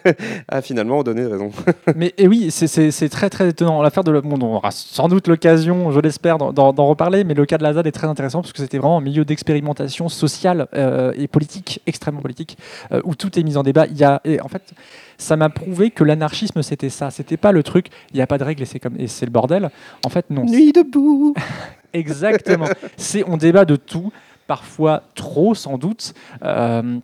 a 0.49 0.61
finalement 0.63 1.05
donné 1.05 1.25
raison. 1.25 1.53
Mais 1.97 2.13
et 2.19 2.27
oui, 2.27 2.51
c'est- 2.51 3.09
très 3.09 3.31
très 3.31 3.51
étonnant. 3.51 3.83
L'affaire 3.83 4.03
de 4.03 4.19
bon, 4.19 4.37
on 4.43 4.57
aura 4.57 4.73
sans 4.73 5.07
doute 5.07 5.29
l'occasion, 5.29 5.93
je 5.93 6.01
l'espère, 6.01 6.39
d'en- 6.39 6.73
reparler. 6.89 7.23
Mais 7.23 7.35
le 7.35 7.47
cas 7.47 7.57
de 7.57 7.63
la 7.63 7.73
ZAD 7.75 7.87
est 7.87 7.93
très 7.93 8.09
intéressant 8.09 8.41
parce 8.41 8.53
que 8.53 8.59
c'était 8.59 8.79
vraiment 8.79 8.99
un 8.99 9.03
milieu 9.03 9.25
d'expérimentation 9.25 10.09
sociale 10.09 10.67
euh, 10.75 11.13
et 11.17 11.29
politique, 11.29 11.81
extrêmement 11.87 12.21
politique, 12.21 12.59
euh, 12.91 13.01
où 13.05 13.15
tout 13.15 13.39
est 13.39 13.45
mis 13.45 13.57
en 13.57 13.63
débat. 13.63 13.87
Il 13.87 13.97
y 13.97 14.03
a, 14.03 14.21
et 14.25 14.41
en 14.41 14.49
fait, 14.49 14.73
ça 15.19 15.37
m'a 15.37 15.51
prouvé 15.51 15.91
que 15.93 16.03
l'anarchisme 16.03 16.63
c'était 16.63 16.91
ça. 16.91 17.13
C'était 17.13 17.37
pas 17.37 17.53
le 17.53 17.63
truc. 17.63 17.87
Il 18.13 18.17
n'y 18.17 18.23
a 18.23 18.27
pas 18.27 18.39
de 18.39 18.45
règles 18.45 18.63
et 18.65 18.67
c'est 18.67 18.81
comme 18.81 18.97
et 18.99 19.07
le 19.07 19.31
bordel. 19.31 19.71
En 20.05 20.09
fait, 20.09 20.27
non. 20.31 20.45
Nuit 20.47 20.73
debout 20.73 21.35
Exactement. 21.93 22.67
C'est, 22.97 23.23
on 23.29 23.37
débat 23.37 23.65
de 23.67 23.77
tout, 23.77 24.13
parfois 24.53 25.05
trop 25.15 25.55
sans 25.55 25.79
doute. 25.79 26.13
Euh, 26.45 26.99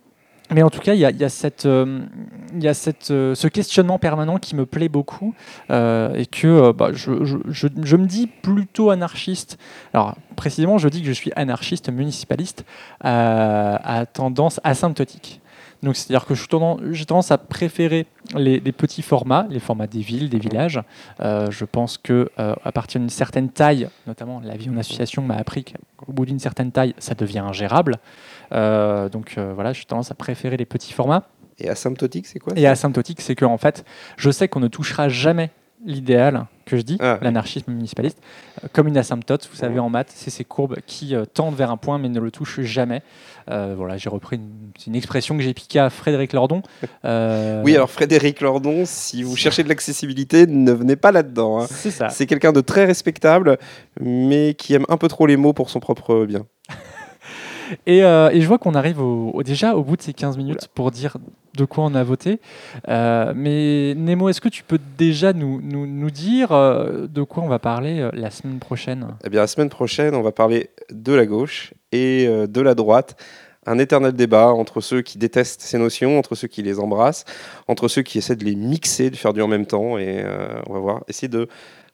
mais 0.51 0.61
en 0.61 0.69
tout 0.69 0.81
cas, 0.81 0.93
il 0.93 0.99
y 0.99 1.05
a, 1.05 1.29
ce 1.29 1.47
questionnement 3.47 3.97
permanent 3.97 4.37
qui 4.37 4.55
me 4.55 4.67
plaît 4.67 4.87
beaucoup 4.87 5.33
euh, 5.71 6.13
et 6.13 6.27
que 6.27 6.47
euh, 6.47 6.73
bah, 6.73 6.89
je, 6.93 7.97
me 7.97 8.05
dis 8.05 8.27
plutôt 8.27 8.91
anarchiste. 8.91 9.57
Alors, 9.95 10.15
précisément, 10.35 10.77
je 10.77 10.89
dis 10.89 11.01
que 11.01 11.07
je 11.07 11.13
suis 11.13 11.31
anarchiste 11.35 11.91
municipaliste 11.91 12.65
à 13.01 14.05
tendance 14.13 14.61
asymptotique. 14.63 15.41
Donc, 15.81 15.95
c'est-à-dire 15.95 16.25
que 16.25 16.35
j'ai 16.35 17.05
tendance 17.05 17.31
à 17.31 17.37
préférer 17.37 18.05
les, 18.35 18.59
les 18.59 18.71
petits 18.71 19.01
formats, 19.01 19.47
les 19.49 19.59
formats 19.59 19.87
des 19.87 20.01
villes, 20.01 20.29
des 20.29 20.39
villages. 20.39 20.81
Euh, 21.21 21.49
je 21.51 21.63
pense 21.63 21.97
que 21.97 22.29
euh, 22.37 22.53
à 22.63 22.71
partir 22.71 22.99
d'une 22.99 23.09
certaine 23.09 23.49
taille, 23.49 23.89
notamment 24.05 24.41
la 24.43 24.57
vie 24.57 24.69
en 24.69 24.77
association 24.77 25.21
m'a 25.21 25.35
appris 25.35 25.63
qu'au 25.63 26.11
bout 26.11 26.25
d'une 26.25 26.39
certaine 26.39 26.71
taille, 26.71 26.93
ça 26.97 27.15
devient 27.15 27.39
ingérable. 27.39 27.97
Euh, 28.51 29.07
donc 29.07 29.37
voilà, 29.37 29.71
j'ai 29.73 29.85
tendance 29.85 30.11
à 30.11 30.15
préférer 30.15 30.57
les 30.57 30.65
petits 30.65 30.93
formats. 30.93 31.23
Et 31.59 31.69
asymptotique, 31.69 32.27
c'est 32.27 32.39
quoi 32.39 32.53
Et 32.55 32.67
asymptotique, 32.67 33.21
c'est 33.21 33.35
que 33.35 33.45
en 33.45 33.57
fait, 33.57 33.85
je 34.17 34.31
sais 34.31 34.47
qu'on 34.47 34.61
ne 34.61 34.67
touchera 34.67 35.09
jamais 35.09 35.51
l'idéal 35.85 36.45
que 36.69 36.77
je 36.77 36.81
dis, 36.81 36.97
Ah, 36.99 37.19
l'anarchisme 37.21 37.71
municipaliste, 37.71 38.19
euh, 38.63 38.67
comme 38.71 38.87
une 38.87 38.97
asymptote, 38.97 39.49
vous 39.51 39.57
savez, 39.57 39.79
en 39.79 39.89
maths, 39.89 40.11
c'est 40.13 40.29
ces 40.29 40.45
courbes 40.45 40.77
qui 40.85 41.15
euh, 41.15 41.25
tendent 41.25 41.55
vers 41.55 41.71
un 41.71 41.77
point 41.77 41.97
mais 41.97 42.09
ne 42.09 42.19
le 42.19 42.31
touchent 42.31 42.61
jamais. 42.61 43.01
Euh, 43.49 43.73
voilà, 43.75 43.97
j'ai 43.97 44.09
repris 44.09 44.39
une, 44.87 44.95
expression 44.95 45.35
que 45.35 45.43
j'ai 45.43 45.53
piquée 45.53 45.79
à 45.79 45.89
Frédéric 45.89 46.33
Lordon. 46.33 46.61
Euh, 47.05 47.63
Oui, 47.63 47.75
alors 47.75 47.89
Frédéric 47.89 48.41
Lordon, 48.41 48.83
si 48.85 49.23
vous 49.23 49.35
cherchez 49.35 49.63
de 49.63 49.69
l'accessibilité, 49.69 50.45
ne 50.45 50.71
venez 50.71 50.95
pas 50.95 51.11
là-dedans. 51.11 51.61
hein. 51.61 51.67
c'est 51.69 51.91
ça. 51.91 52.09
C'est 52.09 52.27
quelqu'un 52.27 52.51
de 52.51 52.61
très 52.61 52.85
respectable, 52.85 53.57
mais 53.99 54.53
qui 54.53 54.73
aime 54.73 54.85
un 54.89 54.97
peu 54.97 55.07
trop 55.07 55.25
les 55.25 55.37
mots 55.37 55.53
pour 55.53 55.69
son 55.69 55.79
propre 55.79 56.25
bien. 56.25 56.45
Et, 57.85 58.03
euh, 58.03 58.29
et 58.31 58.41
je 58.41 58.47
vois 58.47 58.57
qu'on 58.57 58.73
arrive 58.73 58.99
au, 59.01 59.31
au- 59.33 59.43
déjà 59.43 59.75
au 59.75 59.83
bout 59.83 59.95
de 59.97 60.01
ces 60.01 60.13
15 60.13 60.37
minutes 60.37 60.67
pour 60.73 60.91
dire 60.91 61.17
de 61.57 61.65
quoi 61.65 61.83
on 61.83 61.93
a 61.95 62.03
voté. 62.03 62.39
Euh, 62.87 63.33
mais 63.35 63.93
Nemo, 63.95 64.29
est-ce 64.29 64.41
que 64.41 64.49
tu 64.49 64.63
peux 64.63 64.79
déjà 64.97 65.33
nous, 65.33 65.59
nous, 65.61 65.85
nous 65.87 66.11
dire 66.11 66.51
euh, 66.51 67.07
de 67.07 67.21
quoi 67.23 67.43
on 67.43 67.47
va 67.47 67.59
parler 67.59 67.99
euh, 67.99 68.09
la 68.13 68.31
semaine 68.31 68.59
prochaine? 68.59 69.07
Eh 69.25 69.29
bien, 69.29 69.41
la 69.41 69.47
semaine 69.47 69.69
prochaine, 69.69 70.15
on 70.15 70.21
va 70.21 70.31
parler 70.31 70.69
de 70.91 71.13
la 71.13 71.25
gauche 71.25 71.73
et 71.91 72.27
de 72.47 72.61
la 72.61 72.75
droite. 72.75 73.15
Un 73.65 73.77
éternel 73.77 74.13
débat 74.13 74.47
entre 74.47 74.79
ceux 74.81 75.01
qui 75.01 75.17
détestent 75.17 75.61
ces 75.61 75.77
notions, 75.77 76.17
entre 76.17 76.33
ceux 76.33 76.47
qui 76.47 76.63
les 76.63 76.79
embrassent, 76.79 77.25
entre 77.67 77.87
ceux 77.87 78.01
qui 78.03 78.17
essaient 78.17 78.35
de 78.37 78.45
les 78.45 78.55
mixer, 78.55 79.09
de 79.09 79.15
faire 79.15 79.33
du 79.33 79.41
en 79.41 79.47
même 79.47 79.65
temps. 79.65 79.97
Et 79.97 80.23
on 80.67 80.73
va 80.73 80.79
voir, 80.79 81.03
essayer 81.07 81.27
de 81.27 81.47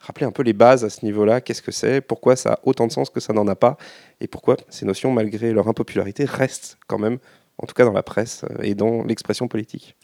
rappeler 0.06 0.26
un 0.26 0.32
peu 0.32 0.44
les 0.44 0.54
bases 0.54 0.84
à 0.86 0.90
ce 0.90 1.04
niveau-là. 1.04 1.42
Qu'est-ce 1.42 1.62
que 1.62 1.72
c'est? 1.72 2.02
Pourquoi 2.02 2.36
ça 2.36 2.54
a 2.54 2.60
autant 2.64 2.88
de 2.88 2.92
sens 2.92 3.10
que 3.10 3.20
ça 3.20 3.34
n'en 3.34 3.48
a 3.48 3.56
pas? 3.56 3.78
Et 4.22 4.28
pourquoi 4.28 4.58
ces 4.70 4.86
notions, 4.86 5.12
malgré 5.12 5.52
leur 5.52 5.68
impopularité, 5.68 6.26
restent 6.26 6.78
quand 6.88 7.00
même, 7.00 7.18
en 7.58 7.66
tout 7.66 7.74
cas 7.74 7.86
dans 7.86 7.94
la 7.94 8.04
presse 8.04 8.44
euh, 8.44 8.64
et 8.64 8.76
dans 8.76 9.04
l'expression 9.04 9.48
politique? 9.48 9.96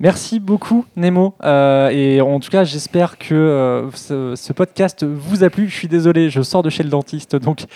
Merci 0.00 0.40
beaucoup 0.40 0.86
Nemo. 0.96 1.36
Euh, 1.44 1.88
et 1.90 2.20
en 2.20 2.40
tout 2.40 2.50
cas, 2.50 2.64
j'espère 2.64 3.16
que 3.16 3.32
euh, 3.32 3.90
ce, 3.92 4.52
podcast 4.52 5.04
vous 5.04 5.44
a 5.44 5.50
plu. 5.50 5.68
Je 5.68 5.76
suis 5.76 5.86
désolé, 5.86 6.30
je 6.30 6.42
sors 6.42 6.64
de 6.64 6.70
chez 6.70 6.82
le 6.82 6.88
dentiste, 6.88 7.36
donc 7.36 7.66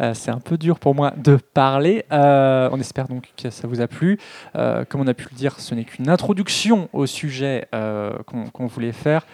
euh, 0.00 0.14
c'est 0.14 0.30
un 0.30 0.38
peu 0.38 0.56
dur 0.56 0.78
pour 0.78 0.94
moi 0.94 1.12
de 1.16 1.36
parler. 1.52 2.04
On 2.12 2.78
espère 2.78 3.08
donc 3.08 3.32
que 3.36 3.50
ça 3.50 3.66
vous 3.66 3.80
a 3.80 3.88
plu. 3.88 4.20
Comme 4.54 5.00
on 5.00 5.06
a 5.08 5.14
pu 5.14 5.26
le 5.32 5.36
dire, 5.36 5.58
ce 5.58 5.74
n'est 5.74 5.84
qu'une 5.84 6.08
introduction 6.08 6.88
au 6.92 7.06
sujet 7.06 7.66
qu'on 7.72 8.66
voulait 8.66 8.92
faire 8.92 9.26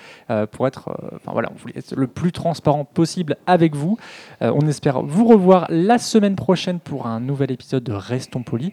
pour 0.51 0.67
être, 0.67 0.97
enfin 1.17 1.33
voilà, 1.33 1.51
on 1.55 1.59
voulait 1.59 1.75
être 1.77 1.95
le 1.95 2.07
plus 2.07 2.33
transparent 2.33 2.85
possible 2.85 3.37
avec 3.47 3.77
vous. 3.77 3.99
On 4.41 4.67
espère 4.67 5.03
vous 5.03 5.27
revoir 5.27 5.67
la 5.69 5.99
semaine 5.99 6.37
prochaine 6.37 6.81
pour 6.81 7.07
un 7.07 7.21
nouvel 7.21 7.53
épisode 7.53 7.85
de 7.85 7.93
Restons 7.93 8.43
Polis. 8.43 8.73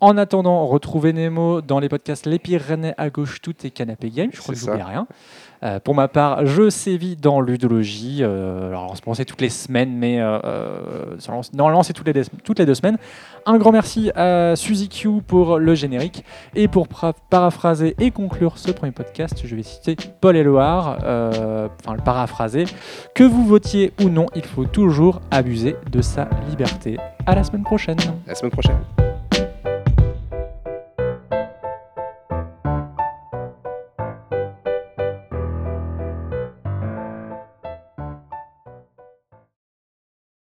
En 0.00 0.18
attendant, 0.18 0.66
retrouvez 0.66 1.14
Nemo 1.14 1.62
dans 1.62 1.80
les 1.80 1.88
podcasts 1.88 2.26
Les 2.26 2.38
Pyrénées 2.38 2.92
à 2.98 3.08
gauche 3.08 3.40
tout 3.40 3.54
et 3.64 3.70
Canapé 3.70 4.10
Game. 4.10 4.28
Je 4.32 4.40
crois 4.40 4.54
que 4.54 4.60
n'oublie 4.66 4.82
rien. 4.82 5.06
Euh, 5.62 5.80
pour 5.80 5.94
ma 5.94 6.06
part, 6.06 6.44
je 6.44 6.68
sévis 6.68 7.16
dans 7.16 7.40
l'udologie. 7.40 8.18
Euh, 8.20 8.68
alors, 8.68 8.94
ce 8.94 9.00
moment, 9.06 9.14
c'est 9.14 9.24
toutes 9.24 9.40
les 9.40 9.48
semaines, 9.48 9.96
mais 9.96 10.20
euh, 10.20 10.38
euh, 10.44 11.16
normalement, 11.54 11.82
c'est 11.82 11.94
toutes 11.94 12.06
les, 12.06 12.12
deux- 12.12 12.26
toutes 12.44 12.58
les 12.58 12.66
deux 12.66 12.74
semaines. 12.74 12.98
Un 13.46 13.56
grand 13.56 13.72
merci 13.72 14.10
à 14.14 14.54
Suzy 14.54 14.90
Q 14.90 15.22
pour 15.26 15.58
le 15.58 15.74
générique. 15.74 16.24
Et 16.54 16.68
pour 16.68 16.88
paraphraser 17.30 17.96
et 17.98 18.10
conclure 18.10 18.58
ce 18.58 18.70
premier 18.72 18.92
podcast, 18.92 19.40
je 19.46 19.56
vais 19.56 19.62
citer 19.62 19.96
Paul 20.20 20.36
Éluard, 20.36 20.98
euh, 21.04 21.68
enfin 21.82 21.94
le 21.96 22.02
paraphraser. 22.02 22.66
Que 23.14 23.24
vous 23.24 23.46
votiez 23.46 23.94
ou 24.04 24.10
non, 24.10 24.26
il 24.36 24.44
faut 24.44 24.66
toujours 24.66 25.22
abuser 25.30 25.74
de 25.90 26.02
sa 26.02 26.28
liberté. 26.50 26.98
À 27.24 27.34
la 27.34 27.42
semaine 27.44 27.62
prochaine. 27.64 27.98
À 28.26 28.28
la 28.28 28.34
semaine 28.34 28.52
prochaine. 28.52 28.76